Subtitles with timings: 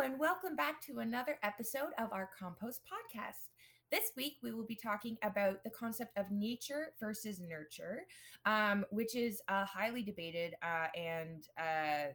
[0.00, 3.48] and welcome back to another episode of our Compost Podcast.
[3.90, 8.02] This week, we will be talking about the concept of nature versus nurture,
[8.46, 10.54] um, which is uh, highly debated.
[10.62, 12.12] Uh, and uh,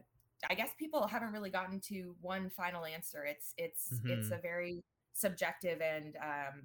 [0.48, 3.26] I guess people haven't really gotten to one final answer.
[3.26, 4.12] It's it's mm-hmm.
[4.12, 4.82] it's a very
[5.12, 6.62] subjective and um,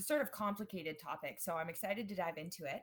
[0.00, 1.36] sort of complicated topic.
[1.40, 2.82] So I'm excited to dive into it.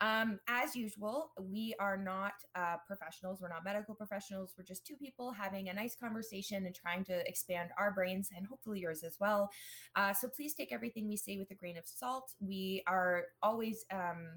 [0.00, 3.40] Um, as usual, we are not uh, professionals.
[3.40, 4.54] We're not medical professionals.
[4.56, 8.46] We're just two people having a nice conversation and trying to expand our brains and
[8.46, 9.50] hopefully yours as well.
[9.96, 12.32] Uh, so please take everything we say with a grain of salt.
[12.40, 14.28] We are always um,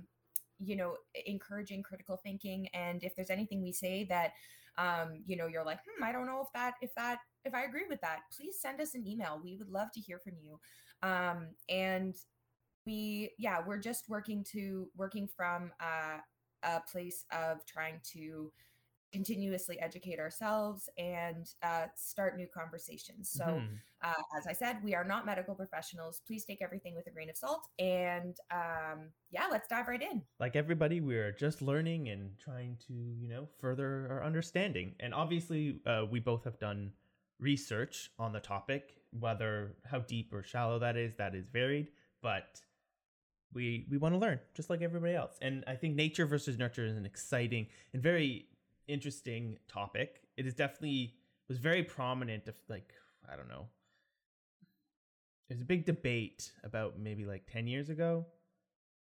[0.60, 4.32] you know encouraging critical thinking and if there's anything we say that
[4.78, 7.64] um you know you're like hmm i don't know if that if that if i
[7.64, 10.60] agree with that please send us an email we would love to hear from you
[11.08, 12.16] um and
[12.86, 16.18] we yeah we're just working to working from uh,
[16.64, 18.52] a place of trying to
[19.12, 23.30] continuously educate ourselves and uh, start new conversations.
[23.30, 23.76] So mm-hmm.
[24.04, 26.22] uh, as i said we are not medical professionals.
[26.26, 30.24] Please take everything with a grain of salt and um, yeah let's dive right in.
[30.40, 34.96] Like everybody we're just learning and trying to you know further our understanding.
[35.00, 36.92] And obviously uh, we both have done
[37.40, 41.90] research on the topic whether how deep or shallow that is that is varied.
[42.22, 42.62] But
[43.54, 45.38] we we want to learn just like everybody else.
[45.42, 48.48] And i think nature versus nurture is an exciting and very
[48.88, 50.22] interesting topic.
[50.38, 51.16] It is definitely
[51.48, 52.94] was very prominent of like
[53.32, 53.68] i don't know.
[55.50, 58.26] There's a big debate about maybe like 10 years ago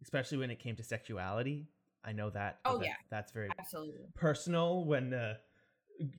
[0.03, 1.67] especially when it came to sexuality.
[2.05, 2.95] I know that oh yeah.
[3.11, 4.07] that's very absolutely.
[4.15, 5.35] personal when uh,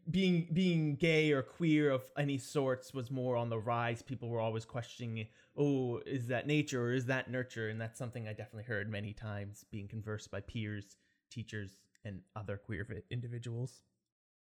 [0.09, 4.01] being being gay or queer of any sorts was more on the rise.
[4.01, 8.27] People were always questioning, "Oh, is that nature or is that nurture?" And that's something
[8.27, 10.97] I definitely heard many times being conversed by peers,
[11.29, 13.81] teachers, and other queer individuals.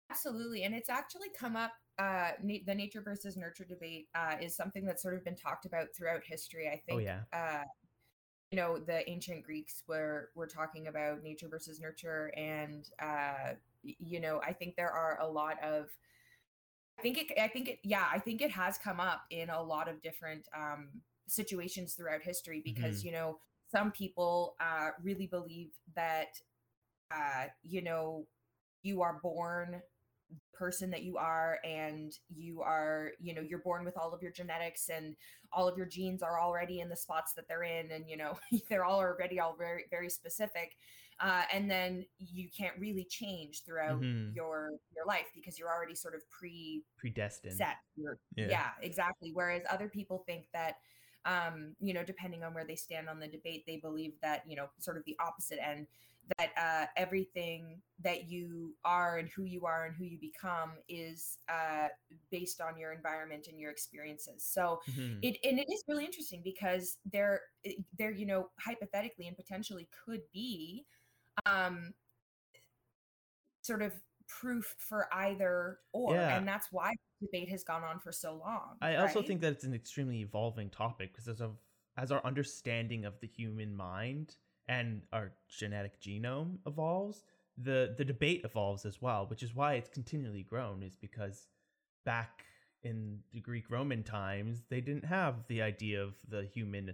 [0.10, 1.72] Absolutely, and it's actually come up.
[2.00, 5.66] Uh, na- the nature versus nurture debate uh, is something that's sort of been talked
[5.66, 6.68] about throughout history.
[6.68, 7.02] I oh, think.
[7.02, 7.22] Oh yeah.
[7.32, 7.64] Uh,
[8.54, 14.20] you know, the ancient Greeks were were talking about nature versus nurture, and uh, you
[14.20, 15.90] know i think there are a lot of
[17.00, 19.62] i think it i think it yeah i think it has come up in a
[19.62, 20.90] lot of different um
[21.28, 23.08] situations throughout history because mm-hmm.
[23.08, 23.40] you know
[23.72, 26.40] some people uh really believe that
[27.12, 28.26] uh you know
[28.84, 29.82] you are born
[30.54, 34.32] person that you are and you are you know you're born with all of your
[34.32, 35.16] genetics and
[35.52, 38.38] all of your genes are already in the spots that they're in and you know
[38.70, 40.76] they're all already all very very specific
[41.20, 44.36] uh, and then you can't really change throughout mm-hmm.
[44.36, 47.78] your your life because you're already sort of pre predestined set
[48.36, 48.48] yeah.
[48.50, 50.78] yeah exactly whereas other people think that
[51.26, 54.56] um, you know, depending on where they stand on the debate, they believe that, you
[54.56, 55.88] know, sort of the opposite end,
[56.38, 61.38] that uh, everything that you are and who you are and who you become is
[61.50, 61.88] uh,
[62.32, 64.46] based on your environment and your experiences.
[64.46, 65.20] So mm-hmm.
[65.22, 67.42] it and it is really interesting because there
[67.98, 70.86] there you know hypothetically and potentially could be
[71.46, 71.94] um,
[73.62, 73.94] sort of
[74.28, 76.38] proof for either or, yeah.
[76.38, 78.78] and that's why debate has gone on for so long.
[78.82, 79.00] I right?
[79.00, 81.58] also think that it's an extremely evolving topic because as of
[81.98, 84.36] as our understanding of the human mind
[84.68, 87.24] and our genetic genome evolves,
[87.58, 90.84] the the debate evolves as well, which is why it's continually grown.
[90.84, 91.48] Is because
[92.06, 92.44] back
[92.84, 96.94] in the Greek Roman times, they didn't have the idea of the human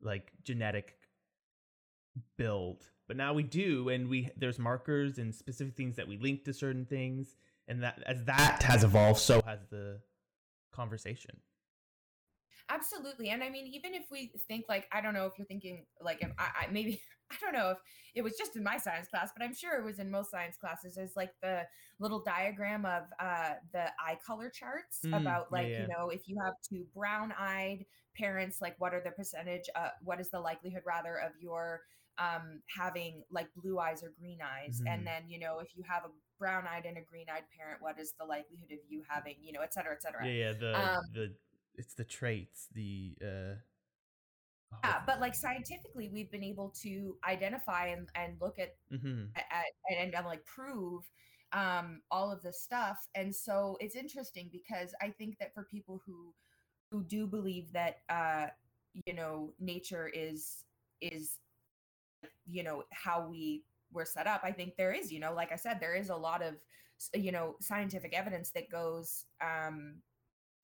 [0.00, 0.94] like genetic
[2.36, 6.44] build, but now we do, and we there's markers and specific things that we link
[6.44, 7.36] to certain things,
[7.66, 10.00] and that as that has evolved, so has the
[10.72, 11.36] conversation.
[12.70, 13.30] Absolutely.
[13.30, 16.18] And I mean, even if we think like, I don't know if you're thinking like,
[16.20, 17.78] if I, I, maybe, I don't know if
[18.14, 20.56] it was just in my science class, but I'm sure it was in most science
[20.56, 20.96] classes.
[20.96, 21.62] is like the
[21.98, 25.82] little diagram of uh, the eye color charts mm, about like, yeah, yeah.
[25.82, 27.84] you know, if you have two brown eyed
[28.16, 31.82] parents, like what are the percentage, uh, what is the likelihood rather of your
[32.18, 34.78] um, having like blue eyes or green eyes.
[34.78, 34.88] Mm-hmm.
[34.88, 36.08] And then, you know, if you have a
[36.38, 39.52] brown eyed and a green eyed parent, what is the likelihood of you having, you
[39.52, 40.26] know, et cetera, et cetera.
[40.26, 40.52] Yeah, yeah.
[40.58, 41.34] The, um, the,
[41.78, 43.54] it's the traits, the, uh,
[44.72, 49.24] oh, yeah, but like scientifically, we've been able to identify and, and look at, mm-hmm.
[49.36, 51.08] at and, and like prove
[51.52, 53.08] um, all of this stuff.
[53.14, 56.34] And so it's interesting because I think that for people who
[56.90, 58.46] who do believe that uh,
[59.06, 60.64] you know nature is
[61.00, 61.38] is
[62.46, 65.56] you know how we were set up i think there is you know like i
[65.56, 66.54] said there is a lot of
[67.14, 69.94] you know scientific evidence that goes um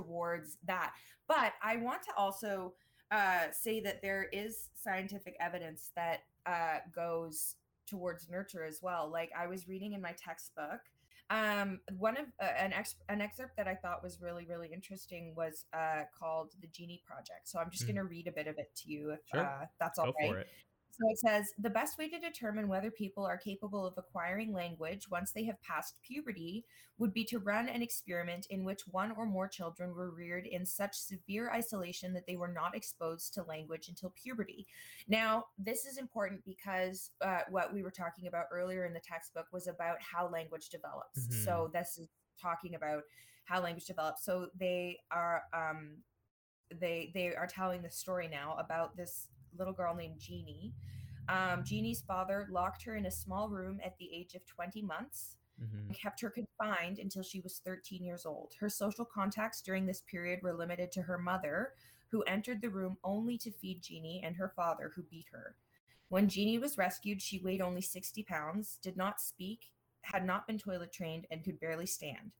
[0.04, 0.92] towards that
[1.28, 2.72] but i want to also
[3.10, 7.56] uh say that there is scientific evidence that uh goes
[7.88, 10.80] towards nurture as well like i was reading in my textbook
[11.30, 15.34] Um, one of uh, an ex- an excerpt that I thought was really really interesting
[15.34, 17.48] was uh, called the Genie Project.
[17.48, 17.88] So I'm just Mm.
[17.88, 19.40] going to read a bit of it to you if Sure.
[19.40, 20.46] uh, that's all Go right.
[20.98, 25.10] So it says the best way to determine whether people are capable of acquiring language
[25.10, 26.64] once they have passed puberty
[26.98, 30.64] would be to run an experiment in which one or more children were reared in
[30.64, 34.66] such severe isolation that they were not exposed to language until puberty.
[35.08, 39.46] Now, this is important because uh, what we were talking about earlier in the textbook
[39.52, 41.26] was about how language develops.
[41.26, 41.44] Mhm.
[41.44, 42.08] So this is
[42.40, 43.02] talking about
[43.44, 44.24] how language develops.
[44.24, 45.96] So they are um,
[46.80, 49.28] they they are telling the story now about this
[49.58, 50.72] little girl named Genie.
[51.28, 55.38] Um, Genie's father locked her in a small room at the age of 20 months
[55.60, 55.86] Mhm.
[55.86, 58.54] and kept her confined until she was 13 years old.
[58.60, 61.74] Her social contacts during this period were limited to her mother,
[62.08, 65.56] who entered the room only to feed Genie, and her father, who beat her.
[66.08, 69.72] When Genie was rescued, she weighed only 60 pounds, did not speak,
[70.02, 72.32] had not been toilet trained, and could barely stand.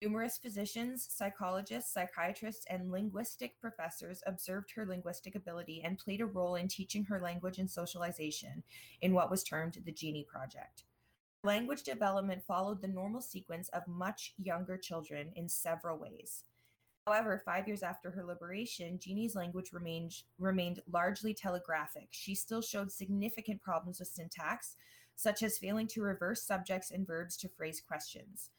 [0.00, 6.54] Numerous physicians, psychologists, psychiatrists, and linguistic professors observed her linguistic ability and played a role
[6.54, 8.62] in teaching her language and socialization
[9.02, 10.84] in what was termed the Genie Project.
[11.42, 16.44] Language development followed the normal sequence of much younger children in several ways.
[17.04, 22.08] However, five years after her liberation, Genie's language remained, remained largely telegraphic.
[22.10, 24.76] She still showed significant problems with syntax,
[25.16, 28.50] such as failing to reverse subjects and verbs to phrase questions.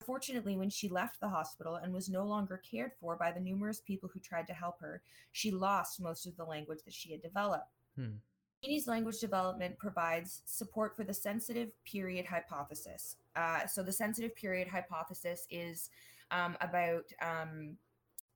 [0.00, 3.80] Unfortunately, when she left the hospital and was no longer cared for by the numerous
[3.80, 5.02] people who tried to help her,
[5.32, 7.76] she lost most of the language that she had developed.
[7.96, 8.16] Hmm.
[8.62, 13.16] Genie's language development provides support for the sensitive period hypothesis.
[13.36, 15.90] Uh, so, the sensitive period hypothesis is
[16.30, 17.76] um, about um,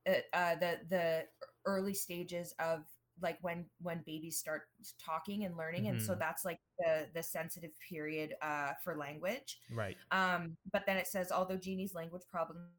[0.07, 1.25] uh, uh, the the
[1.65, 2.85] early stages of
[3.21, 4.63] like when when babies start
[4.99, 6.19] talking and learning, and so Mhm.
[6.19, 9.59] that's like the the sensitive period uh, for language.
[9.69, 9.97] Right.
[10.11, 12.69] Um, but then it says, although Genie's language problems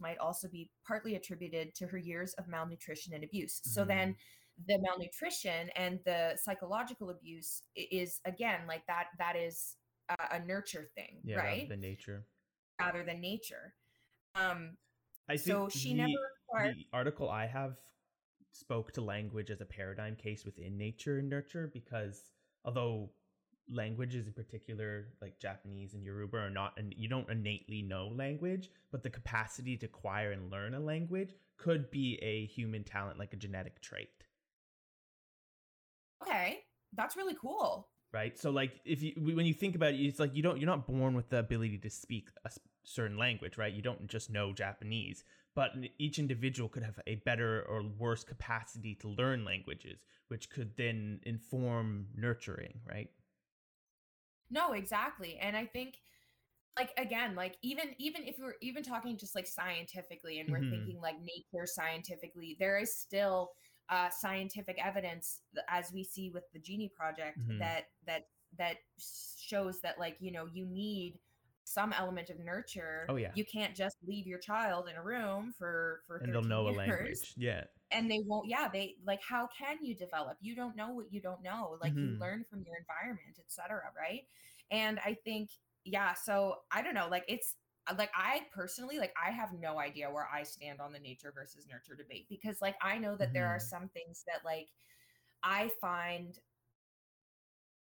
[0.00, 3.60] might also be partly attributed to her years of malnutrition and abuse.
[3.64, 3.88] So Mhm.
[3.88, 4.16] then
[4.66, 9.76] the malnutrition and the psychological abuse is again like that that is
[10.08, 11.38] a, a nurture thing, Yeah.
[11.38, 11.68] right?
[11.68, 12.26] the nature.
[12.80, 13.74] Rather than nature.
[14.34, 14.76] Um,
[15.28, 17.78] I think so she the, never acquired the article I have
[18.54, 22.22] spoke to language as a paradigm case within nature and nurture because
[22.64, 23.10] although
[23.72, 28.70] languages in particular like Japanese and Yoruba are not and you don't innately know language
[28.92, 33.32] but the capacity to acquire and learn a language could be a human talent like
[33.32, 34.08] a genetic trait.
[36.22, 36.60] Okay,
[36.94, 37.88] that's really cool.
[38.12, 38.38] right?
[38.38, 40.86] So like if you when you think about it it's like you don't you're not
[40.86, 42.50] born with the ability to speak a
[42.84, 43.72] certain language right?
[43.72, 45.24] You don't just know japanese
[45.54, 50.76] but each individual could have a better or worse capacity to learn languages which could
[50.76, 53.10] then inform nurturing right
[54.50, 55.36] No, exactly.
[55.38, 55.98] And I think
[56.78, 60.70] like again, like even even if we're even talking just like scientifically and we're Mhm.
[60.70, 63.52] thinking like nature scientifically, there is still
[63.90, 67.58] uh scientific evidence as we see with the Genie project Mhm.
[67.58, 68.24] that that
[68.58, 68.78] that
[69.38, 71.18] shows that like, you know, you need
[71.64, 73.06] some element of nurture.
[73.08, 73.32] Oh, yeah.
[73.34, 76.68] You can't just leave your child in a room for for and they'll 13 know
[76.68, 80.76] a language yeah and they won't yeah they like how can you develop you don't
[80.76, 82.20] know what you don't know like you Mhm.
[82.20, 84.22] learn from your environment etc right
[84.70, 85.50] and i think
[85.84, 87.56] yeah so i don't know like it's
[87.98, 91.66] like i personally like i have no idea where i stand on the nature versus
[91.70, 93.68] nurture debate because like i know that there are Mhm.
[93.68, 94.68] some things that like
[95.42, 96.38] i find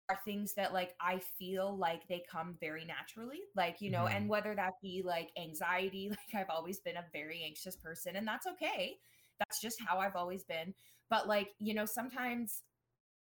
[0.09, 4.07] are things that like I feel like they come very naturally, like, you know, Mhm.
[4.07, 8.27] and whether that be like anxiety, like I've always been a very anxious person, and
[8.27, 8.99] that's okay.
[9.39, 10.75] That's just how I've always been.
[11.11, 12.63] But like, you know, sometimes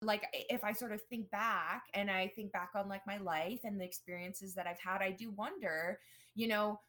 [0.03, 3.61] like if I sort of think back and I think back on like my life
[3.65, 6.01] and the experiences that I've had, I do wonder,
[6.35, 6.81] you know,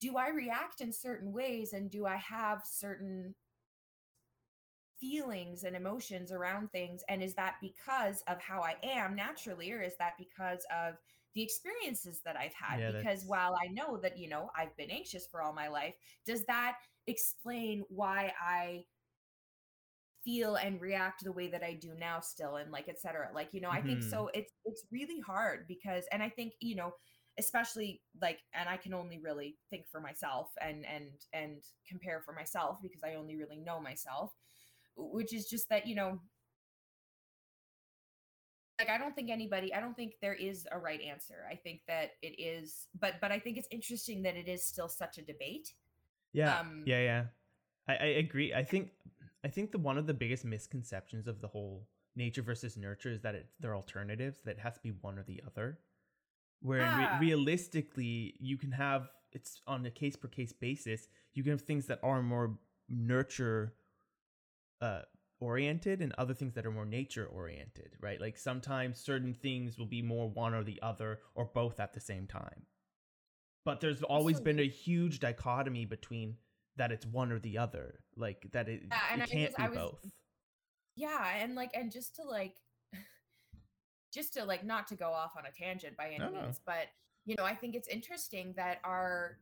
[0.00, 3.34] do I react in certain ways and do I have certain
[5.00, 9.80] feelings and emotions around things and is that because of how i am naturally or
[9.82, 10.94] is that because of
[11.34, 12.78] the experiences that i've had?
[12.78, 15.94] Yeah, because while i know that you know i've been anxious for all my life
[16.26, 16.76] does that
[17.06, 18.84] explain why i
[20.24, 23.60] feel and react the way that i do now still and like etc like you
[23.60, 24.02] know i think Mhm.
[24.02, 26.92] so it's it's really hard because and i think you know
[27.38, 32.34] especially like and i can only really think for myself and and and compare for
[32.34, 34.32] myself because i only really know myself
[34.98, 36.18] which is just that you know
[38.78, 41.80] like i don't think anybody i don't think there is a right answer i think
[41.88, 45.22] that it is but but i think it's interesting that it is still such a
[45.22, 45.72] debate
[46.32, 47.24] Yeah, Um, yeah, yeah.
[47.88, 48.52] I, I agree.
[48.52, 48.90] I think
[49.42, 53.22] I think the one of the biggest misconceptions of the whole nature versus nurture is
[53.22, 54.42] that it, they're alternatives.
[54.44, 55.78] That it has to be one or the other.
[56.60, 61.52] where re- realistically you can have it's on a case per case basis you can
[61.52, 63.72] have things that are more nurture
[64.80, 65.00] uh
[65.40, 68.20] oriented and other things that are more nature oriented right?
[68.20, 72.00] Like sometimes certain things will be more one or the other or both at the
[72.00, 72.66] same time.
[73.64, 76.36] But there's always been a huge dichotomy between
[76.76, 80.12] that it's one or the other like that it, yeah, it can't be was, both.
[80.96, 82.54] Yeah and like and just to like
[84.12, 86.72] just to like not to go off on a tangent by any no, means no.
[86.72, 86.86] but
[87.26, 89.38] you know i think it's interesting that our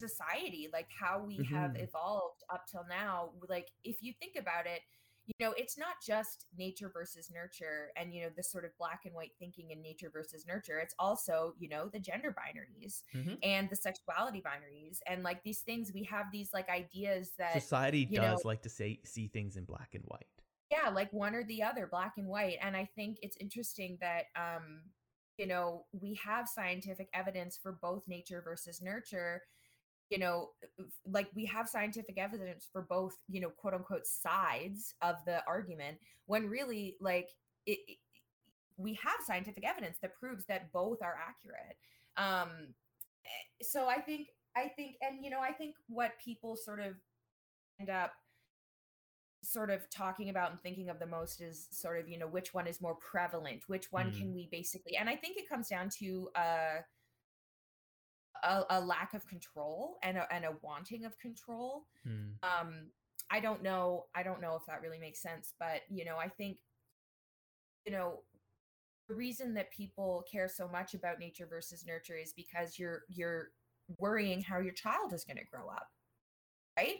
[0.00, 1.54] society like how we mm-hmm.
[1.54, 4.80] have evolved up till now like if you think about it
[5.26, 9.02] you know it's not just nature versus nurture and you know this sort of black
[9.04, 13.34] and white thinking in nature versus nurture it's also you know the gender binaries mm-hmm.
[13.42, 18.04] and the sexuality binaries and like these things we have these like ideas that society
[18.04, 20.26] does know, like to say see things in black and white
[20.70, 24.24] yeah like one or the other black and white and i think it's interesting that
[24.36, 24.80] um
[25.36, 29.42] you know we have scientific evidence for both nature versus nurture
[30.10, 30.50] you know
[31.06, 35.96] like we have scientific evidence for both you know quote unquote sides of the argument
[36.26, 37.30] when really like
[37.66, 37.98] it, it,
[38.76, 41.76] we have scientific evidence that proves that both are accurate
[42.16, 42.68] um
[43.24, 46.94] eh, so i think i think and you know i think what people sort of
[47.78, 48.12] end up
[49.42, 52.52] sort of talking about and thinking of the most is sort of you know which
[52.52, 54.18] one is more prevalent which one mm.
[54.18, 56.80] can we basically and i think it comes down to uh
[58.42, 61.86] a, a lack of control and a, and a wanting of control.
[62.04, 62.32] Hmm.
[62.42, 62.74] Um,
[63.30, 64.06] I don't know.
[64.14, 66.58] I don't know if that really makes sense, but you know, I think,
[67.86, 68.20] you know,
[69.08, 73.48] the reason that people care so much about nature versus nurture is because you're you're
[73.98, 75.88] worrying how your child is going to grow up,
[76.78, 76.98] right?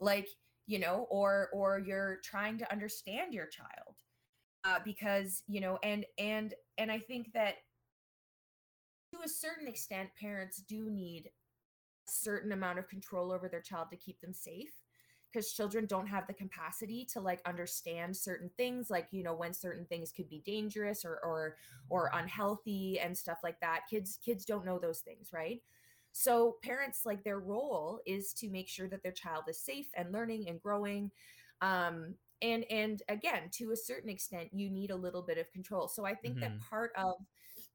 [0.00, 0.28] Like
[0.66, 3.96] you know, or or you're trying to understand your child
[4.64, 7.54] uh, because you know, and and and I think that
[9.14, 11.30] to a certain extent, parents do need
[12.06, 14.72] a certain amount of control over their child to keep them safe
[15.32, 19.52] because children don't have the capacity to like understand certain things like you know when
[19.52, 21.56] certain things could be dangerous or or
[21.88, 23.80] or unhealthy and stuff like that.
[23.90, 25.60] Kids kids don't know those things right?
[26.12, 30.12] So parents like their role is to make sure that their child is safe and
[30.12, 31.10] learning and growing
[31.60, 35.88] um and and again to a certain extent you need a little bit of control.
[35.88, 36.42] So i think mm-hmm.
[36.42, 37.14] that part of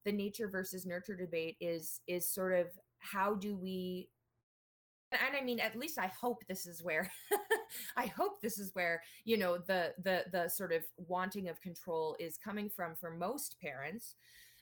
[0.06, 2.68] the nature versus nurture debate is is sort of
[3.00, 4.10] how do we
[5.12, 7.10] and i mean at least i hope this is where
[7.98, 12.16] i hope this is where you know the the the sort of wanting of control
[12.20, 14.16] is coming from for most parents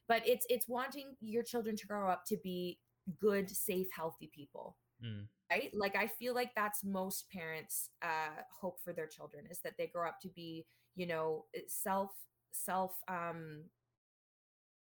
[0.07, 2.79] but it's it's wanting your children to grow up to be
[3.19, 5.25] good safe healthy people mm.
[5.51, 9.73] right like i feel like that's most parents uh hope for their children is that
[9.77, 10.65] they grow up to be
[10.95, 12.11] you know self
[12.51, 13.63] self um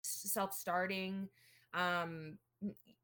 [0.03, 1.27] self-starting
[1.73, 2.37] um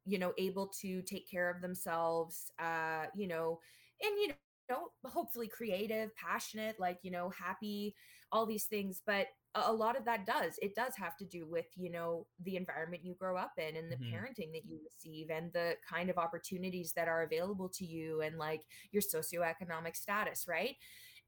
[0.06, 3.60] you know able to take care of themselves uh you know
[4.02, 4.30] and you
[4.70, 7.96] know hopefully creative passionate like you know happy
[8.32, 11.66] all these things but a lot of that does it does have to do with
[11.76, 14.16] you know the environment you grow up in and the mm-hmm.
[14.16, 18.38] parenting that you receive and the kind of opportunities that are available to you and
[18.38, 20.76] like your socioeconomic status right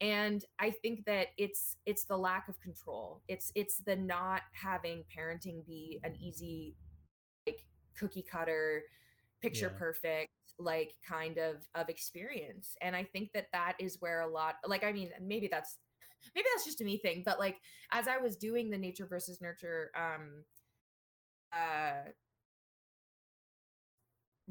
[0.01, 5.03] and i think that it's it's the lack of control it's it's the not having
[5.15, 6.75] parenting be an easy
[7.47, 7.63] like
[7.97, 8.83] cookie cutter
[9.41, 9.79] picture yeah.
[9.79, 14.55] perfect like kind of of experience and i think that that is where a lot
[14.67, 15.77] like i mean maybe that's
[16.35, 17.57] maybe that's just a me thing but like
[17.91, 20.43] as i was doing the nature versus nurture um
[21.53, 22.09] uh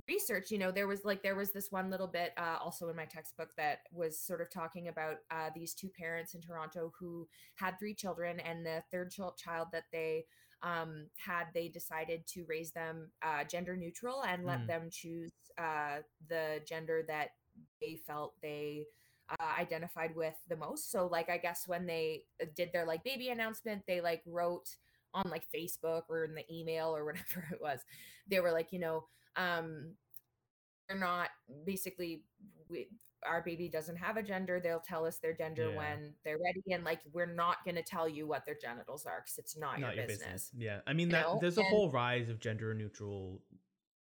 [0.09, 2.97] research you know there was like there was this one little bit uh, also in
[2.97, 7.27] my textbook that was sort of talking about uh, these two parents in toronto who
[7.57, 10.25] had three children and the third ch- child that they
[10.63, 14.67] um, had they decided to raise them uh, gender neutral and let mm.
[14.67, 17.31] them choose uh, the gender that
[17.81, 18.85] they felt they
[19.31, 23.03] uh, identified with the most so like i guess when they uh, did their like
[23.05, 24.69] baby announcement they like wrote
[25.15, 27.81] on like facebook or in the email or whatever it was
[28.29, 29.05] they were like you know
[29.37, 29.95] um
[30.89, 31.29] they're not
[31.65, 32.25] basically
[32.69, 32.89] we,
[33.27, 35.77] our baby doesn't have a gender they'll tell us their gender yeah.
[35.77, 39.21] when they're ready and like we're not going to tell you what their genitals are
[39.21, 40.27] because it's not, not your, your business.
[40.27, 40.51] business.
[40.57, 41.39] yeah i mean that know?
[41.41, 43.41] there's a and, whole rise of gender neutral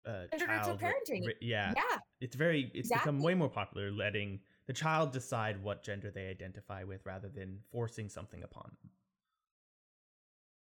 [0.05, 3.11] uh gender neutral parenting yeah yeah it's very it's exactly.
[3.11, 7.59] become way more popular letting the child decide what gender they identify with rather than
[7.71, 8.89] forcing something upon them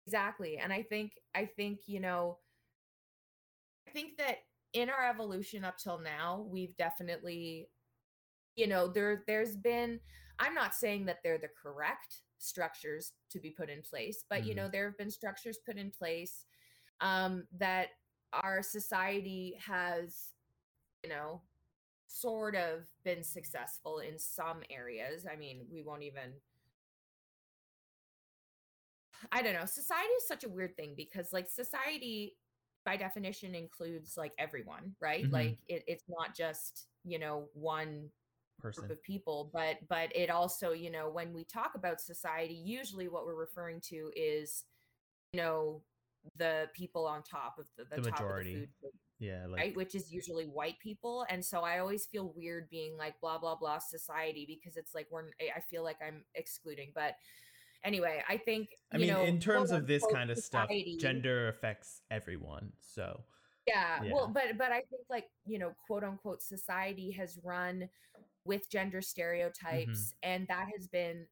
[0.06, 2.38] exactly and i think i think you know
[3.88, 4.38] I think that
[4.72, 7.68] in our evolution up till now, we've definitely,
[8.56, 10.00] you know, there there's been
[10.38, 14.48] I'm not saying that they're the correct structures to be put in place, but mm-hmm.
[14.48, 16.44] you know, there have been structures put in place
[17.00, 17.88] um, that
[18.32, 20.30] our society has,
[21.04, 21.42] you know,
[22.06, 25.26] sort of been successful in some areas.
[25.30, 26.32] I mean, we won't even
[29.30, 29.66] I don't know.
[29.66, 32.34] Society is such a weird thing because like society
[32.84, 35.24] by definition includes like everyone, right?
[35.24, 35.32] Mhm.
[35.32, 38.10] Like it, it's not just, you know, one
[38.60, 38.90] group person.
[38.90, 43.24] of people, but but it also, you know, when we talk about society, usually what
[43.26, 44.64] we're referring to is,
[45.32, 45.82] you know,
[46.36, 48.54] the people on top of the, the, The top of the majority.
[48.54, 48.68] food
[49.18, 49.50] Yeah, right?
[49.50, 51.26] like Which is usually white people.
[51.28, 55.06] And so I always feel weird being like blah blah blah society because it's like
[55.10, 56.92] we're I feel like I'm excluding.
[56.94, 57.16] But
[57.84, 62.02] anyway, I think I mean, know, in terms of this kind of stuff, gender affects
[62.10, 62.72] everyone.
[62.80, 63.24] So,
[63.66, 64.12] Yeah, Yeah.
[64.12, 67.88] well, but but I think like you know, quote unquote, society has run
[68.44, 71.26] with gender stereotypes, and that has been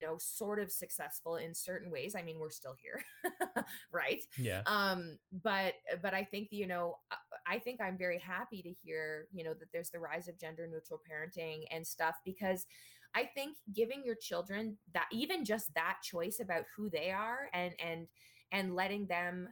[0.00, 2.14] you know sort of successful in certain ways.
[2.14, 3.02] I mean, we're still here,
[3.92, 4.22] right?
[4.38, 4.62] yeah.
[4.66, 6.98] Um, but but I think you know,
[7.46, 10.66] I think I'm very happy to hear you know that there's the rise of gender
[10.66, 12.66] neutral parenting and stuff because
[13.16, 17.74] I think giving your children that even just that choice about who they are and
[17.80, 18.06] and
[18.52, 19.48] and letting them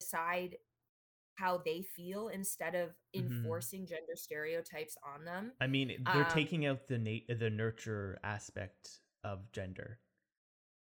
[0.00, 0.56] decide
[1.36, 3.24] how they feel instead of Mhm.
[3.26, 5.52] enforcing gender stereotypes on them.
[5.60, 9.98] I mean, they're um, taking out the nat- the nurture aspect of gender.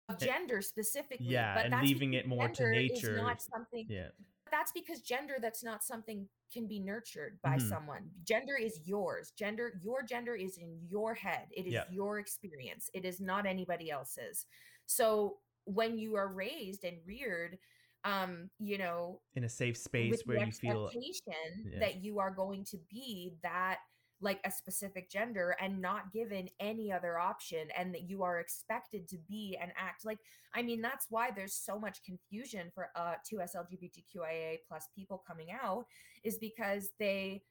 [0.08, 3.16] Of Eh, gender specifically, yeah, but and leaving it more to nature.
[3.16, 4.10] not something Yeah.
[4.54, 7.68] That's because gender that's not something can be nurtured by Mhm.
[7.68, 11.84] someone gender is yours gender your gender is in your head it is Yeah.
[11.90, 14.46] your experience it is not anybody else's
[14.86, 17.58] so when you are raised and reared
[18.04, 21.80] um you know In a safe space where you feel expectation Yeah.
[21.80, 23.78] that you are going to be that
[24.20, 29.08] like a specific gender and not given any other option and that you are expected
[29.08, 30.18] to be and act like
[30.54, 35.48] i mean that's why there's so much confusion for uh to lgbtqia plus people coming
[35.50, 35.84] out
[36.22, 37.42] is because they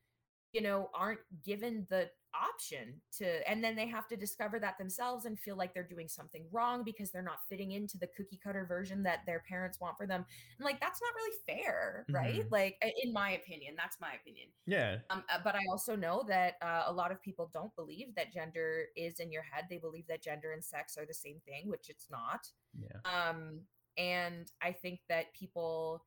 [0.54, 5.26] you know aren't given the option to and then they have to discover that themselves
[5.26, 8.66] and feel like they're doing something wrong because they're not fitting into the cookie cutter
[8.66, 10.26] version that their parents want for them
[10.58, 12.52] and like that's not really fair right Mhm.
[12.52, 14.98] like in my opinion that's my opinion yeah.
[15.10, 18.34] um, uh, but i also know that uh, a lot of people don't believe that
[18.34, 21.68] gender is in your head they believe that gender and sex are the same thing
[21.70, 22.48] which it's not
[22.80, 23.00] Yeah.
[23.06, 23.60] um
[23.98, 26.04] and i think that people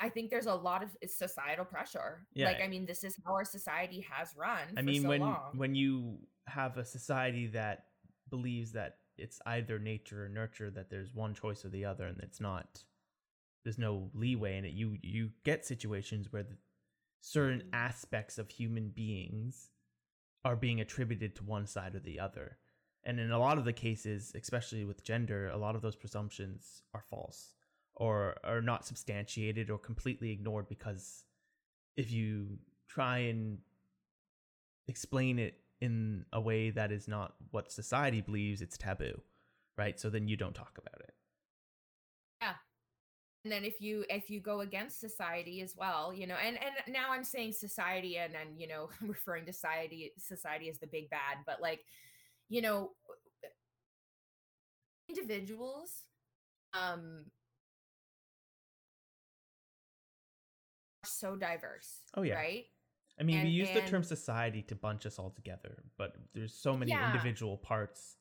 [0.00, 2.46] i think there's a lot of societal pressure Yeah.
[2.46, 5.40] like i mean this is how our society has run I mean, so when long
[5.56, 7.86] when you have a society that
[8.30, 12.20] believes that it's either nature or nurture, that there's one choice or the other, and
[12.20, 12.84] it's not,
[13.64, 14.72] there's no leeway in it.
[14.74, 16.56] You you get situations where the,
[17.20, 17.70] certain Mhm.
[17.72, 19.70] aspects of human beings
[20.44, 22.58] are being attributed to one side or the other,
[23.04, 26.82] and in a lot of the cases, especially with gender, a lot of those presumptions
[26.94, 27.54] are false
[27.98, 31.24] or are not substantiated or completely ignored because
[31.96, 32.58] if you
[32.88, 33.58] try and
[34.86, 39.20] explain it in a way that is not what society believes it's taboo
[39.76, 41.14] right so then you don't talk about it
[42.42, 42.54] Yeah.
[43.44, 46.92] and then if you if you go against society as well you know and and
[46.92, 51.10] now i'm saying society and then you know referring to society society as the big
[51.10, 51.80] bad but like
[52.48, 52.90] you know
[55.08, 56.04] individuals
[56.74, 57.24] um
[61.18, 62.34] so diverse Oh, yeah.
[62.34, 62.64] right
[63.20, 66.54] i mean we And- use the term society to bunch us all together but there's
[66.54, 67.10] so many Yeah.
[67.10, 68.16] individual parts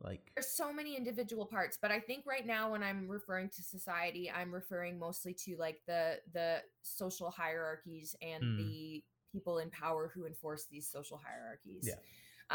[0.00, 3.62] like there's so many individual parts but i think right now when i'm referring to
[3.62, 8.56] society i'm referring mostly to like the the social hierarchies and Mm.
[8.58, 12.00] the people in power who enforce these social hierarchies Yeah.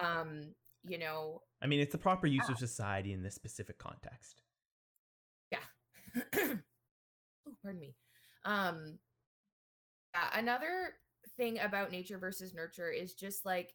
[0.01, 0.53] um
[0.83, 2.51] you know i mean it's the proper use Ah.
[2.53, 4.41] of society in this specific context
[5.51, 5.63] Yeah.
[7.47, 7.95] oh pardon me
[8.45, 9.06] um yeah,
[10.33, 10.93] another
[11.37, 13.73] thing about nature versus nurture is just like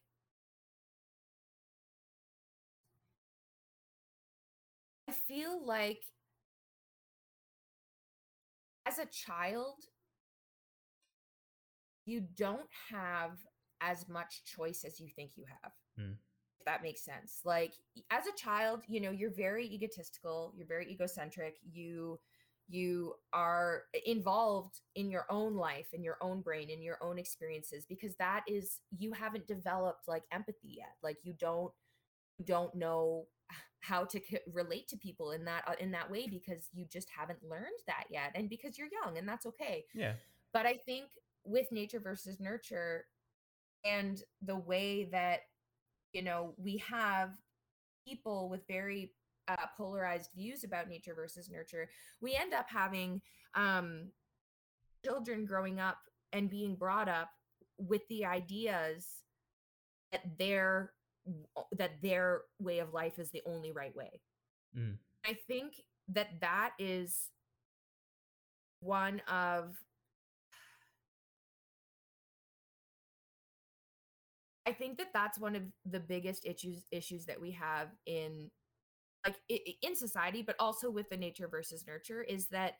[5.07, 6.03] i feel like
[8.85, 9.85] as a child
[12.05, 13.31] you don't have
[13.81, 16.13] as much choice as you think you have Hmm.
[16.59, 17.73] if that makes sense like
[18.09, 22.19] as a child you know you're very egotistical you're very egocentric you
[22.69, 27.85] you are involved in your own life in your own brain in your own experiences
[27.87, 31.71] because that is you haven't developed like empathy yet like you don't
[32.37, 33.25] you don't know
[33.81, 37.09] how to c- relate to people in that uh, in that way because you just
[37.15, 39.85] haven't learned that yet and because you're young and that's okay.
[39.93, 40.13] Yeah.
[40.53, 41.05] But i think
[41.43, 43.05] with nature versus nurture
[43.83, 45.41] and the way that
[46.13, 47.31] you know we have
[48.07, 49.11] people with very
[49.47, 51.89] uh, polarized views about nature versus nurture,
[52.21, 53.21] we end up having
[53.55, 54.09] um,
[55.05, 55.97] children growing up
[56.31, 57.29] and being brought up
[57.77, 59.07] with the ideas
[60.11, 60.91] that their
[61.77, 64.21] that their way of life is the only right way.
[64.77, 64.97] Mm.
[65.25, 67.29] I think that that is
[68.81, 69.77] one of
[74.65, 78.49] I think that that's one of the biggest issues issues that we have in
[79.25, 79.37] like
[79.81, 82.73] in society but also with the nature versus nurture is that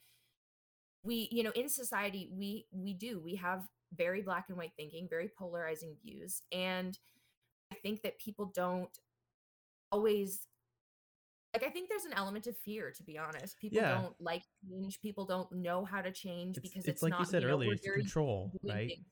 [1.03, 5.07] we you know in society we we do we have very black and white thinking
[5.09, 6.97] very polarizing views and
[7.71, 8.99] i think that people don't
[9.91, 10.47] always
[11.53, 13.89] like i think there's an element of fear to be honest people Yeah.
[14.01, 17.19] don't like change people don't know how to change It's, because it's, it's, like not
[17.19, 18.87] you said know, earlier, it's control, right?
[18.89, 19.05] things.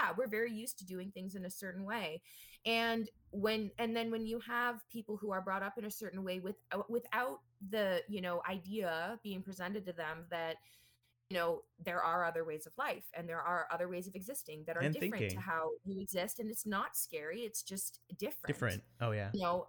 [0.00, 2.22] Yeah, we're very used to doing things in a certain way.
[2.66, 6.24] And when and then when you have people who are brought up in a certain
[6.24, 10.56] way without uh, without the, you know, idea being presented to them that
[11.30, 14.64] you know there are other ways of life and there are other ways of existing
[14.66, 15.38] that are And different thinking.
[15.38, 18.82] to how you exist and it's not scary, it's just different Different.
[19.00, 19.30] Oh yeah.
[19.32, 19.68] you know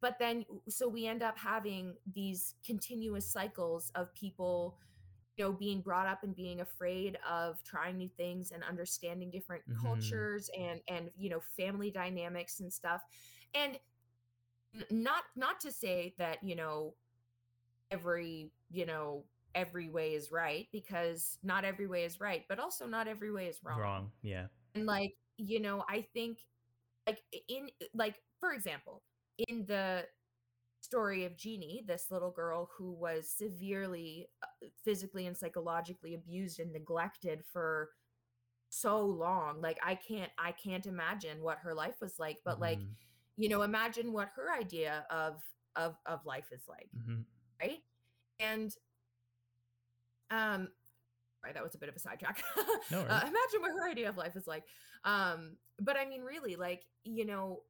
[0.00, 4.76] but then so we end up having these continuous cycles of people
[5.38, 9.62] you know being brought up and being afraid of trying new things and understanding different
[9.68, 9.80] Mhm.
[9.80, 13.02] cultures and and you know family dynamics and stuff
[13.54, 13.78] and
[14.90, 16.94] not not to say that you know
[17.90, 19.24] every you know
[19.54, 23.46] every way is right because not every way is right but also not every way
[23.46, 24.12] is wrong Wrong.
[24.22, 24.46] Yeah.
[24.74, 26.38] and like you know i think
[27.06, 29.02] like in like for example
[29.48, 30.06] in the
[30.80, 36.72] story of Genie, this little girl who was severely uh, physically and psychologically abused and
[36.72, 37.90] neglected for
[38.70, 42.78] so long like i can't i can't imagine what her life was like but like
[42.80, 42.88] Mhm.
[43.38, 45.42] you know imagine what her idea of
[45.74, 47.24] of of life is like Mhm.
[47.62, 47.82] right?
[48.40, 48.76] And
[50.30, 50.68] um
[51.42, 52.42] right that was a bit of a sidetrack.
[52.90, 54.64] No uh, imagine what her idea of life is like.
[55.04, 57.62] Um but i mean really like you know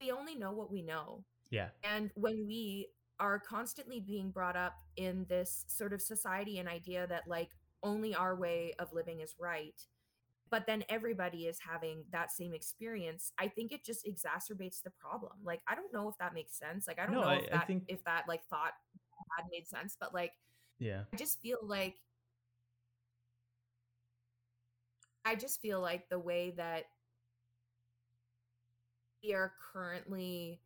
[0.00, 1.68] we only know what we know Yeah.
[1.84, 7.06] and when we are constantly being brought up in this sort of society and idea
[7.06, 7.50] that like
[7.82, 9.80] only our way of living is right
[10.50, 15.32] but then everybody is having that same experience i think it just exacerbates the problem
[15.44, 17.56] like i don't know if that makes sense like i don't No, know if I
[17.56, 18.72] that think- if that like thought
[19.38, 20.32] had made sense but like
[20.78, 21.04] Yeah.
[21.12, 21.94] I just feel like
[25.24, 26.84] I just feel like the way that
[29.22, 30.60] we are currently